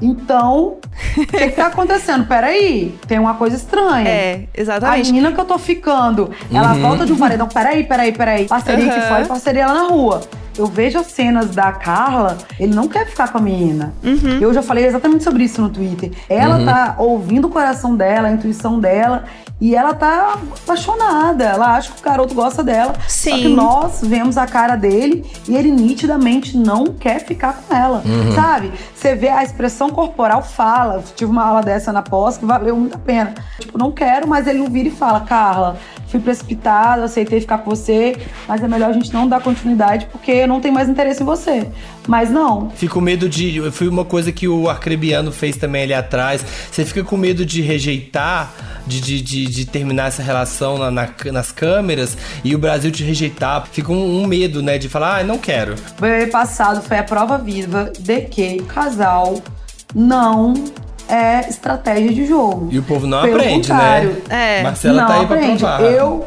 Então, 0.00 0.76
o 1.16 1.26
que, 1.26 1.48
que 1.48 1.50
tá 1.50 1.66
acontecendo? 1.66 2.26
Peraí, 2.26 2.96
tem 3.08 3.18
uma 3.18 3.34
coisa 3.34 3.56
estranha. 3.56 4.08
É, 4.08 4.44
A 4.56 4.60
exatamente. 4.60 5.06
menina 5.10 5.32
que 5.32 5.40
eu 5.40 5.44
tô 5.44 5.58
ficando, 5.58 6.30
ela 6.52 6.72
volta 6.74 7.04
de 7.04 7.12
um 7.12 7.16
paredão. 7.16 7.48
Peraí, 7.48 7.82
peraí, 7.84 8.12
peraí. 8.12 8.46
Parceria 8.46 8.86
aqui 8.90 8.98
Aham. 9.00 9.08
fora 9.08 9.22
e 9.22 9.26
parceria 9.26 9.66
lá 9.66 9.74
na 9.74 9.88
rua. 9.88 10.20
Eu 10.58 10.66
vejo 10.66 10.98
as 10.98 11.06
cenas 11.06 11.54
da 11.54 11.70
Carla, 11.70 12.36
ele 12.58 12.74
não 12.74 12.88
quer 12.88 13.06
ficar 13.06 13.30
com 13.30 13.38
a 13.38 13.40
menina. 13.40 13.94
Uhum. 14.02 14.38
Eu 14.40 14.52
já 14.52 14.60
falei 14.60 14.84
exatamente 14.84 15.22
sobre 15.22 15.44
isso 15.44 15.62
no 15.62 15.70
Twitter. 15.70 16.10
Ela 16.28 16.64
tá 16.64 16.96
ouvindo 16.98 17.46
o 17.46 17.50
coração 17.50 17.94
dela, 17.94 18.26
a 18.26 18.32
intuição 18.32 18.80
dela, 18.80 19.24
e 19.60 19.74
ela 19.74 19.94
tá 19.94 20.36
apaixonada. 20.64 21.44
Ela 21.44 21.76
acha 21.76 21.92
que 21.92 22.00
o 22.00 22.04
garoto 22.04 22.34
gosta 22.34 22.62
dela. 22.62 22.94
Só 23.06 23.30
Sim. 23.30 23.42
que 23.42 23.48
nós 23.48 24.00
vemos 24.02 24.36
a 24.36 24.46
cara 24.46 24.76
dele 24.76 25.24
e 25.48 25.56
ele 25.56 25.70
nitidamente 25.70 26.56
não 26.56 26.86
quer 26.86 27.20
ficar 27.20 27.62
com 27.62 27.74
ela. 27.74 28.02
Sabe? 28.34 28.72
Você 28.94 29.14
vê 29.14 29.28
a 29.28 29.42
expressão 29.44 29.90
corporal 29.90 30.42
fala. 30.42 30.94
Eu 30.94 31.02
tive 31.14 31.30
uma 31.30 31.44
aula 31.44 31.62
dessa 31.62 31.92
na 31.92 32.02
pós 32.02 32.36
que 32.36 32.44
valeu 32.44 32.76
muito 32.76 32.96
a 32.96 32.98
pena. 32.98 33.34
Tipo, 33.60 33.78
não 33.78 33.92
quero, 33.92 34.26
mas 34.26 34.46
ele 34.46 34.58
não 34.58 34.66
vira 34.66 34.88
e 34.88 34.92
fala, 34.92 35.20
Carla, 35.20 35.76
fui 36.08 36.20
precipitado, 36.20 37.02
aceitei 37.02 37.40
ficar 37.40 37.58
com 37.58 37.70
você, 37.70 38.16
mas 38.46 38.62
é 38.62 38.68
melhor 38.68 38.90
a 38.90 38.92
gente 38.92 39.12
não 39.12 39.28
dar 39.28 39.40
continuidade 39.40 40.06
porque 40.10 40.30
eu 40.32 40.48
não 40.48 40.60
tenho 40.60 40.72
mais 40.74 40.88
interesse 40.88 41.22
em 41.22 41.26
você. 41.26 41.68
Mas 42.06 42.30
não. 42.30 42.70
Fico 42.70 42.94
com 42.94 43.00
medo 43.02 43.28
de. 43.28 43.70
Foi 43.70 43.86
uma 43.86 44.04
coisa 44.04 44.32
que 44.32 44.48
o 44.48 44.68
Arcrebiano 44.70 45.30
fez 45.30 45.56
também 45.56 45.82
ali 45.82 45.92
atrás. 45.94 46.42
Você 46.70 46.82
fica 46.84 47.04
com 47.04 47.18
medo 47.18 47.44
de 47.44 47.60
rejeitar, 47.60 48.50
de, 48.86 48.98
de, 49.00 49.20
de, 49.20 49.44
de 49.46 49.66
terminar 49.66 50.08
essa 50.08 50.22
relação 50.22 50.78
na- 50.78 50.90
na- 50.90 51.08
nas 51.32 51.52
câmeras 51.52 52.16
e 52.42 52.54
o 52.54 52.58
Brasil 52.58 52.90
te 52.90 53.04
rejeitar. 53.04 53.66
Fica 53.70 53.92
um, 53.92 54.22
um 54.22 54.26
medo, 54.26 54.62
né? 54.62 54.78
De 54.78 54.88
falar, 54.88 55.18
ah, 55.20 55.22
não 55.24 55.36
quero. 55.36 55.74
O 55.74 56.30
passado 56.30 56.80
foi 56.80 56.96
a 56.96 57.04
prova 57.04 57.36
viva 57.36 57.92
de 57.98 58.22
que 58.22 58.56
o 58.60 58.64
casal 58.64 59.42
não 59.94 60.54
é 61.08 61.48
estratégia 61.48 62.12
de 62.12 62.26
jogo. 62.26 62.68
E 62.70 62.78
o 62.78 62.82
povo 62.82 63.06
não 63.06 63.22
Pelo 63.22 63.36
aprende, 63.36 63.68
contrário. 63.68 64.22
né? 64.28 64.58
É. 64.58 64.62
Marcela 64.62 65.00
não 65.00 65.06
tá 65.08 65.14
aí 65.20 65.26
pra 65.26 65.36
aprende. 65.36 65.58
provar. 65.58 65.82
Eu, 65.82 66.26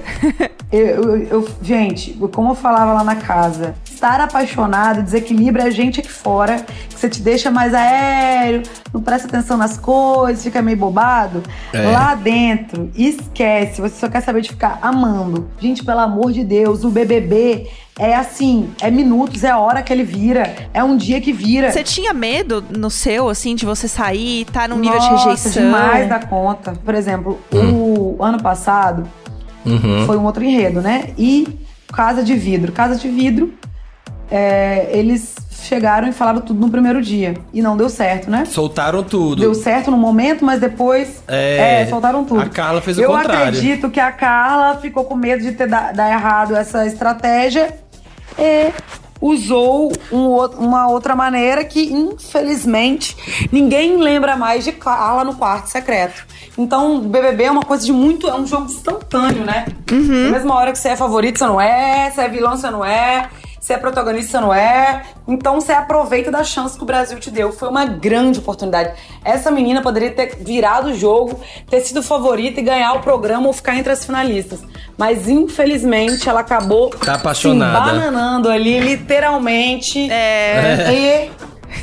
eu, 0.72 0.80
eu, 0.80 1.18
eu- 1.28 1.50
gente, 1.62 2.12
como 2.32 2.52
eu 2.52 2.56
falava 2.56 2.94
lá 2.94 3.04
na 3.04 3.16
casa, 3.16 3.76
estar 4.02 4.20
apaixonado 4.20 5.04
desequilibra 5.04 5.66
a 5.66 5.70
gente 5.70 6.00
aqui 6.00 6.12
fora, 6.12 6.66
que 6.90 6.98
você 7.00 7.08
te 7.08 7.22
deixa 7.22 7.52
mais 7.52 7.72
aéreo, 7.72 8.64
não 8.92 9.00
presta 9.00 9.28
atenção 9.28 9.56
nas 9.58 9.78
coisas, 9.78 10.44
fica 10.44 10.60
meio 10.60 10.76
bobado. 10.78 11.44
É. 11.72 11.92
Lá 11.92 12.16
dentro, 12.16 12.90
esquece, 12.96 13.80
você 13.80 13.96
só 14.00 14.10
quer 14.10 14.22
saber 14.22 14.42
de 14.42 14.50
ficar 14.50 14.80
amando. 14.82 15.52
Gente, 15.60 15.86
pelo 15.86 16.00
amor 16.00 16.32
de 16.32 16.44
Deus, 16.44 16.84
o 16.84 16.90
BBB 16.90 17.68
é 18.00 18.16
assim, 18.16 18.72
é 18.82 18.90
minutos, 18.90 19.44
é 19.44 19.56
hora 19.56 19.84
que 19.84 19.94
ele 19.94 20.04
vira, 20.04 20.52
é 20.74 20.84
um 20.84 20.98
dia 20.98 21.22
que 21.22 21.32
vira. 21.32 21.72
Você 21.72 21.84
tinha 21.84 22.12
medo 22.12 22.64
no 22.76 22.90
seu, 22.90 23.30
assim, 23.30 23.54
de 23.54 23.68
você 23.68 23.88
sair, 23.88 24.46
tá 24.46 24.68
num 24.68 24.80
nível 24.80 24.96
Nossa, 24.98 25.10
de 25.16 25.24
rejeição? 25.26 25.64
demais 25.64 26.10
da 26.10 26.20
conta. 26.20 26.74
Por 26.84 26.96
exemplo, 26.96 27.40
o 27.54 28.18
ano 28.24 28.42
passado 28.42 29.08
Uhum. 29.64 30.08
foi 30.08 30.18
um 30.18 30.26
outro 30.26 30.44
enredo, 30.44 30.82
né? 30.82 31.10
E 31.20 31.48
Casa 31.94 32.24
de 32.24 32.34
Vidro. 32.34 32.72
Casa 32.72 32.96
de 32.96 33.08
Vidro, 33.08 33.54
é, 34.32 34.90
eles 34.94 35.36
chegaram 35.64 36.08
e 36.08 36.12
falaram 36.12 36.42
tudo 36.42 36.60
no 36.60 36.70
primeiro 36.72 37.02
dia. 37.02 37.36
E 37.54 37.62
não 37.62 37.78
deu 37.78 37.88
certo, 37.90 38.30
né? 38.32 38.46
Soltaram 38.46 39.04
tudo. 39.04 39.42
Deu 39.42 39.54
certo 39.54 39.92
no 39.92 39.98
momento, 39.98 40.44
mas 40.44 40.60
depois 40.60 41.22
É, 41.28 41.82
é, 41.84 41.86
soltaram 41.88 42.24
tudo. 42.24 42.42
a 42.42 42.50
Carla 42.50 42.82
fez 42.82 42.98
o 42.98 43.02
Eu 43.02 43.12
contrário. 43.12 43.44
acredito 43.50 43.90
que 43.90 44.00
a 44.00 44.12
Carla 44.12 44.78
ficou 44.78 45.04
com 45.04 45.16
medo 45.16 45.44
de 45.44 45.52
ter 45.52 45.68
da- 45.68 45.92
dar 45.92 46.10
errado 46.10 46.56
essa 46.56 46.86
estratégia 46.88 47.74
e 48.40 48.72
usou 49.22 49.92
um 50.12 50.36
uma 50.58 50.88
outra 50.90 51.16
maneira 51.16 51.64
que, 51.64 51.94
infelizmente, 51.94 53.16
ninguém 53.52 53.98
lembra 53.98 54.36
mais 54.36 54.64
de 54.64 54.72
Carla 54.72 55.24
no 55.24 55.36
quarto 55.36 55.68
secreto. 55.68 56.26
Então, 56.58 57.00
BBB 57.02 57.44
é 57.46 57.52
uma 57.52 57.64
coisa 57.64 57.86
de 57.86 57.94
muito. 57.94 58.28
É 58.28 58.34
um 58.36 58.46
jogo 58.48 58.66
instantâneo, 58.66 59.46
né? 59.46 59.66
Na 59.90 60.32
mesma 60.32 60.56
hora 60.56 60.72
que 60.72 60.80
você 60.80 60.90
é 60.90 60.96
favorito, 60.96 61.38
você 61.40 61.46
não 61.46 61.62
é. 61.62 62.10
Você 62.10 62.22
é 62.22 62.28
vilão, 62.30 62.58
você 62.58 62.70
não 62.72 62.84
é. 62.84 63.30
Você 63.62 63.74
é 63.74 63.78
protagonista, 63.78 64.32
você 64.32 64.40
não 64.40 64.52
é. 64.52 65.04
Então 65.28 65.62
você 65.62 65.72
aproveita 65.72 66.32
da 66.32 66.44
chance 66.44 66.76
que 66.76 66.82
o 66.82 66.86
Brasil 66.86 67.20
te 67.20 67.30
deu. 67.30 67.52
Foi 67.54 67.70
uma 67.70 67.86
grande 67.86 68.40
oportunidade. 68.40 68.94
Essa 69.24 69.52
menina 69.52 69.84
poderia 69.84 70.10
ter 70.10 70.36
virado 70.38 70.90
o 70.90 70.94
jogo, 70.96 71.40
ter 71.70 71.80
sido 71.82 72.02
favorita 72.02 72.60
e 72.60 72.64
ganhar 72.64 72.94
o 72.94 73.02
programa 73.02 73.46
ou 73.46 73.54
ficar 73.54 73.76
entre 73.76 73.94
as 73.94 74.04
finalistas. 74.04 74.64
Mas 74.98 75.30
infelizmente 75.30 76.28
ela 76.28 76.40
acabou 76.40 76.90
Tá 76.90 77.14
apaixonada. 77.14 77.86
se 77.86 77.96
bananando 78.00 78.50
ali, 78.50 78.80
literalmente. 78.80 80.12
É. 80.12 81.30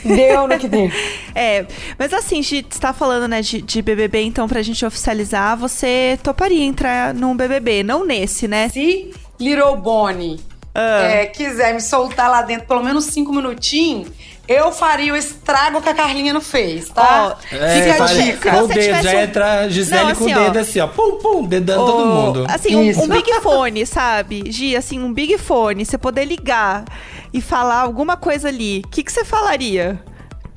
E 0.05 0.09
deu 0.17 0.49
no 0.49 0.59
que 0.59 0.67
deu. 0.67 0.91
É, 1.33 1.65
mas 1.97 2.13
assim, 2.13 2.43
você 2.43 2.65
tá 2.81 2.93
falando, 2.93 3.29
né, 3.29 3.41
de, 3.41 3.63
de 3.63 3.81
BBB, 3.81 4.23
então 4.23 4.49
pra 4.49 4.61
gente 4.61 4.85
oficializar, 4.85 5.57
você 5.57 6.19
toparia 6.21 6.65
entrar 6.65 7.15
num 7.15 7.37
BBB, 7.37 7.85
não 7.85 8.05
nesse, 8.05 8.49
né? 8.49 8.69
Se 8.71 9.15
Little 9.39 9.77
Bonnie 9.77 10.41
é, 10.75 11.27
quiser 11.27 11.75
me 11.75 11.81
soltar 11.81 12.31
lá 12.31 12.43
dentro 12.43 12.67
pelo 12.67 12.83
menos 12.83 13.05
cinco 13.07 13.33
minutinhos, 13.33 14.09
eu 14.47 14.73
faria 14.73 15.13
o 15.13 15.17
estrago 15.17 15.83
que 15.83 15.89
a 15.91 15.95
Carlinha 15.95 16.33
não 16.33 16.41
fez, 16.41 16.89
tá? 16.89 17.37
É, 17.53 17.81
Fica 17.81 17.93
a 17.93 17.97
faz- 17.97 18.25
dica. 18.25 18.51
Com 18.51 18.57
o 18.57 18.67
você 18.67 18.75
dedo, 18.75 18.83
tivesse 18.85 19.03
já 19.03 19.23
entra 19.23 19.61
a 19.61 19.69
Gisele 19.69 20.05
Não, 20.05 20.15
com 20.15 20.25
o 20.25 20.27
assim, 20.27 20.35
ó. 20.35 20.45
dedo 20.45 20.59
assim, 20.59 20.81
ó. 20.81 20.87
Pum, 20.87 21.19
pum, 21.19 21.45
dedando 21.45 21.85
todo 21.85 22.03
Ô, 22.03 22.07
mundo. 22.07 22.47
Assim, 22.49 22.75
um, 22.75 23.03
um 23.03 23.09
big 23.09 23.31
fone, 23.43 23.85
sabe? 23.85 24.45
Gi, 24.51 24.75
assim, 24.75 24.99
um 25.01 25.13
big 25.13 25.37
fone, 25.37 25.85
você 25.85 25.99
poder 25.99 26.25
ligar 26.25 26.85
e 27.33 27.43
falar 27.43 27.81
alguma 27.81 28.17
coisa 28.17 28.49
ali, 28.49 28.83
o 28.87 28.89
que, 28.89 29.03
que 29.03 29.13
você 29.13 29.23
falaria? 29.25 30.01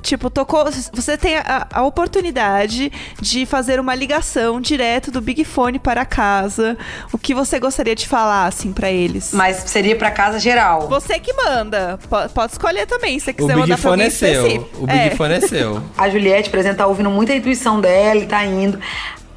Tipo, 0.02 0.30
tocou. 0.30 0.66
Você 0.94 1.18
tem 1.18 1.38
a, 1.38 1.68
a 1.72 1.84
oportunidade 1.84 2.92
de 3.22 3.46
fazer 3.46 3.80
uma 3.80 3.94
ligação 3.94 4.60
direto 4.60 5.12
do 5.12 5.22
Big 5.22 5.44
Fone 5.46 5.78
para 5.80 6.04
casa. 6.06 6.78
O 7.14 7.18
que 7.18 7.34
você 7.34 7.60
gostaria 7.60 7.96
de 7.96 8.08
falar, 8.08 8.48
assim, 8.48 8.74
pra 8.74 8.90
eles? 8.92 9.32
Mas 9.34 9.58
seria 9.58 9.96
pra 9.96 10.10
casa 10.12 10.40
geral. 10.40 10.88
Você 10.88 11.20
que 11.20 11.32
manda. 11.34 12.00
Po- 12.10 12.30
Pode 12.34 12.54
escolher 12.54 12.86
também, 12.88 13.20
se 13.20 13.26
você 13.26 13.34
quiser 13.34 13.56
mandar 13.56 13.78
pra 13.78 13.92
alguém 13.92 14.08
é 14.08 14.10
seu. 14.10 14.70
O 14.80 14.88
Big 14.88 15.00
É. 15.00 15.10
Fone 15.12 15.34
é 15.36 15.42
seu. 15.42 15.84
A 15.98 16.10
Juliette, 16.10 16.50
por 16.50 16.60
exemplo, 16.60 16.78
tá 16.80 16.88
ouvindo 16.88 17.10
muita 17.10 17.34
intuição 17.34 17.80
dela 17.80 18.20
e 18.20 18.26
tá 18.26 18.44
indo. 18.46 18.80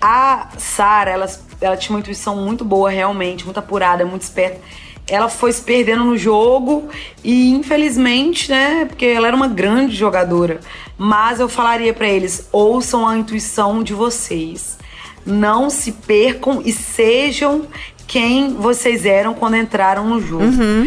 A 0.00 0.48
Sara, 0.58 1.10
ela, 1.10 1.26
ela 1.60 1.76
tinha 1.76 1.94
uma 1.94 2.00
intuição 2.00 2.36
muito 2.36 2.64
boa, 2.64 2.90
realmente, 2.90 3.44
muito 3.44 3.58
apurada, 3.58 4.04
muito 4.04 4.22
esperta. 4.22 4.60
Ela 5.06 5.28
foi 5.28 5.52
se 5.52 5.62
perdendo 5.62 6.04
no 6.04 6.16
jogo 6.16 6.88
e 7.22 7.50
infelizmente, 7.50 8.50
né, 8.50 8.86
porque 8.86 9.04
ela 9.04 9.26
era 9.26 9.36
uma 9.36 9.48
grande 9.48 9.94
jogadora, 9.94 10.60
mas 10.96 11.40
eu 11.40 11.48
falaria 11.48 11.92
pra 11.92 12.08
eles: 12.08 12.48
ouçam 12.52 13.06
a 13.06 13.16
intuição 13.16 13.82
de 13.82 13.92
vocês. 13.92 14.78
Não 15.26 15.70
se 15.70 15.92
percam 15.92 16.60
e 16.64 16.70
sejam 16.70 17.66
quem 18.06 18.54
vocês 18.54 19.06
eram 19.06 19.32
quando 19.32 19.56
entraram 19.56 20.06
no 20.06 20.20
jogo. 20.20 20.44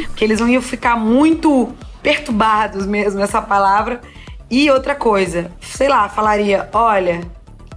Porque 0.07 0.23
eles 0.23 0.39
não 0.39 0.47
iam 0.47 0.61
ficar 0.61 0.95
muito 0.95 1.73
perturbados 2.03 2.85
mesmo, 2.85 3.21
essa 3.21 3.41
palavra. 3.41 3.99
E 4.49 4.69
outra 4.69 4.95
coisa, 4.95 5.51
sei 5.59 5.89
lá, 5.89 6.07
falaria: 6.07 6.69
olha, 6.71 7.21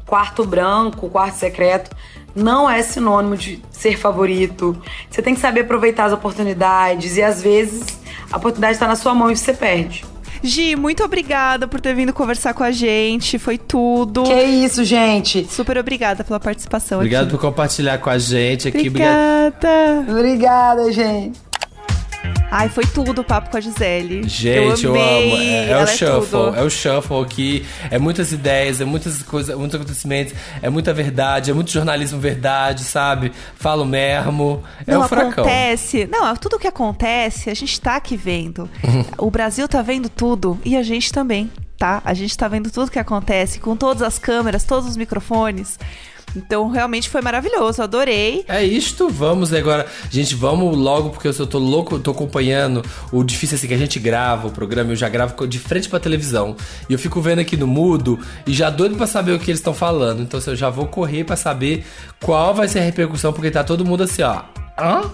quarto 0.06 0.44
branco, 0.44 1.08
quarto 1.08 1.36
secreto, 1.36 1.90
não 2.34 2.68
é 2.68 2.82
sinônimo 2.82 3.36
de 3.36 3.62
ser 3.70 3.96
favorito. 3.96 4.80
Você 5.10 5.22
tem 5.22 5.34
que 5.34 5.40
saber 5.40 5.60
aproveitar 5.60 6.04
as 6.04 6.12
oportunidades 6.12 7.16
e 7.16 7.22
às 7.22 7.42
vezes 7.42 7.84
a 8.30 8.36
oportunidade 8.36 8.74
está 8.74 8.86
na 8.86 8.96
sua 8.96 9.14
mão 9.14 9.30
e 9.30 9.36
você 9.36 9.52
perde. 9.52 10.04
Gi, 10.42 10.74
muito 10.74 11.04
obrigada 11.04 11.68
por 11.68 11.80
ter 11.80 11.94
vindo 11.94 12.12
conversar 12.12 12.54
com 12.54 12.64
a 12.64 12.70
gente. 12.70 13.38
Foi 13.38 13.58
tudo. 13.58 14.22
Que 14.24 14.42
isso, 14.42 14.84
gente? 14.84 15.46
Super 15.50 15.76
obrigada 15.76 16.24
pela 16.24 16.40
participação 16.40 16.98
Obrigado 16.98 17.24
aqui. 17.24 17.32
por 17.32 17.40
compartilhar 17.40 17.98
com 17.98 18.08
a 18.08 18.18
gente 18.18 18.68
aqui. 18.68 18.88
Obrigada. 18.88 20.04
Obrigada, 20.08 20.90
gente. 20.92 21.49
Ai, 22.50 22.68
foi 22.68 22.84
tudo 22.84 23.20
o 23.20 23.24
papo 23.24 23.48
com 23.48 23.56
a 23.56 23.60
Gisele. 23.60 24.28
Gente, 24.28 24.84
eu, 24.84 24.90
amei. 24.90 25.32
amo. 25.32 25.42
É, 25.42 25.70
é 25.70 25.82
o 25.82 25.86
shuffle. 25.86 26.28
tudo. 26.30 26.56
É 26.56 26.62
o 26.62 26.70
shuffle 26.70 27.22
aqui. 27.22 27.66
É 27.90 27.98
muitas 27.98 28.32
ideias, 28.32 28.80
é 28.80 28.84
muitas 28.84 29.22
coisas, 29.22 29.56
muitos 29.56 29.76
acontecimentos, 29.76 30.34
é 30.60 30.68
muita 30.68 30.92
verdade, 30.92 31.52
é 31.52 31.54
muito 31.54 31.70
jornalismo 31.70 32.18
verdade, 32.18 32.82
sabe? 32.82 33.32
Falo 33.54 33.84
mesmo. 33.84 34.64
É 34.84 34.92
não 34.92 35.02
o 35.02 35.08
furacão. 35.08 35.44
acontece. 35.44 36.08
Não, 36.10 36.34
tudo 36.34 36.58
que 36.58 36.66
acontece, 36.66 37.50
a 37.50 37.54
gente 37.54 37.80
tá 37.80 37.96
aqui 37.96 38.16
vendo. 38.16 38.68
o 39.16 39.30
Brasil 39.30 39.68
tá 39.68 39.80
vendo 39.80 40.08
tudo 40.08 40.58
e 40.64 40.76
a 40.76 40.82
gente 40.82 41.12
também, 41.12 41.48
tá? 41.78 42.02
A 42.04 42.14
gente 42.14 42.36
tá 42.36 42.48
vendo 42.48 42.68
tudo 42.68 42.90
que 42.90 42.98
acontece 42.98 43.60
com 43.60 43.76
todas 43.76 44.02
as 44.02 44.18
câmeras, 44.18 44.64
todos 44.64 44.88
os 44.88 44.96
microfones. 44.96 45.78
Então, 46.36 46.68
realmente 46.68 47.08
foi 47.10 47.20
maravilhoso, 47.20 47.82
adorei. 47.82 48.44
É 48.48 48.64
isto, 48.64 49.08
vamos 49.08 49.52
agora. 49.52 49.86
Gente, 50.10 50.34
vamos 50.34 50.76
logo, 50.76 51.10
porque 51.10 51.28
eu 51.28 51.32
só 51.32 51.44
tô 51.44 51.58
louco, 51.58 51.98
tô 51.98 52.12
acompanhando 52.12 52.82
o 53.12 53.24
difícil 53.24 53.56
assim 53.56 53.66
que 53.66 53.74
a 53.74 53.78
gente 53.78 53.98
grava 53.98 54.48
o 54.48 54.50
programa, 54.50 54.92
eu 54.92 54.96
já 54.96 55.08
gravo 55.08 55.46
de 55.46 55.58
frente 55.58 55.88
pra 55.88 55.98
televisão. 55.98 56.56
E 56.88 56.92
eu 56.92 56.98
fico 56.98 57.20
vendo 57.20 57.40
aqui 57.40 57.56
no 57.56 57.66
mudo 57.66 58.18
e 58.46 58.52
já 58.52 58.70
doido 58.70 58.96
pra 58.96 59.06
saber 59.06 59.32
o 59.32 59.38
que 59.38 59.50
eles 59.50 59.60
estão 59.60 59.74
falando. 59.74 60.22
Então 60.22 60.38
assim, 60.38 60.50
eu 60.50 60.56
já 60.56 60.70
vou 60.70 60.86
correr 60.86 61.24
pra 61.24 61.36
saber 61.36 61.84
qual 62.22 62.54
vai 62.54 62.68
ser 62.68 62.78
a 62.78 62.82
repercussão, 62.82 63.32
porque 63.32 63.50
tá 63.50 63.64
todo 63.64 63.84
mundo 63.84 64.02
assim, 64.04 64.22
ó. 64.22 64.42
Hã? 64.78 65.10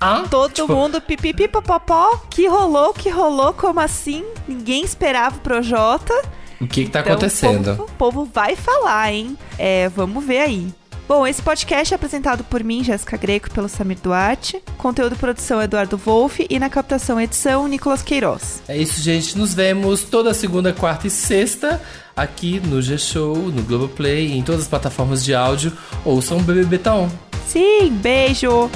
Hã? 0.00 0.24
Todo 0.28 0.52
Tipo, 0.52 0.74
mundo 0.74 1.00
pipipi 1.00 1.48
popopó, 1.48 2.20
que 2.30 2.46
rolou, 2.46 2.92
que 2.92 3.08
rolou, 3.10 3.52
como 3.52 3.80
assim? 3.80 4.24
Ninguém 4.46 4.84
esperava 4.84 5.36
o 5.36 5.40
Projota. 5.40 6.14
O 6.60 6.66
que 6.66 6.84
que 6.84 6.90
tá 6.90 7.00
Então, 7.00 7.12
acontecendo? 7.12 7.72
O 7.72 7.76
povo, 7.76 7.84
o 7.84 7.94
povo 7.96 8.30
vai 8.32 8.56
falar, 8.56 9.12
hein? 9.12 9.36
É, 9.58 9.88
vamos 9.88 10.24
ver 10.24 10.38
aí. 10.40 10.66
Bom, 11.08 11.26
esse 11.26 11.40
podcast 11.40 11.94
é 11.94 11.96
apresentado 11.96 12.44
por 12.44 12.62
mim, 12.62 12.84
Jéssica 12.84 13.16
Greco, 13.16 13.46
e 13.48 13.50
pelo 13.50 13.66
Samir 13.66 13.96
Duarte. 14.02 14.62
Conteúdo 14.76 15.14
e 15.14 15.18
produção 15.18 15.62
Eduardo 15.62 15.96
Wolff 15.96 16.46
e 16.50 16.58
na 16.58 16.68
captação 16.68 17.18
e 17.18 17.24
edição 17.24 17.66
Nicolas 17.66 18.02
Queiroz. 18.02 18.60
É 18.68 18.76
isso, 18.76 19.00
gente. 19.00 19.38
Nos 19.38 19.54
vemos 19.54 20.02
toda 20.02 20.34
segunda, 20.34 20.70
quarta 20.70 21.06
e 21.06 21.10
sexta 21.10 21.80
aqui 22.14 22.60
no 22.60 22.82
G-Show, 22.82 23.34
no 23.36 23.62
Globoplay, 23.62 24.32
em 24.36 24.42
todas 24.42 24.62
as 24.62 24.68
plataformas 24.68 25.24
de 25.24 25.34
áudio. 25.34 25.72
Ouçam 26.04 26.36
o 26.36 26.42
BBB 26.42 26.76
Tá 26.78 26.94
On. 26.94 27.08
Sim, 27.46 27.88
beijo! 28.02 28.70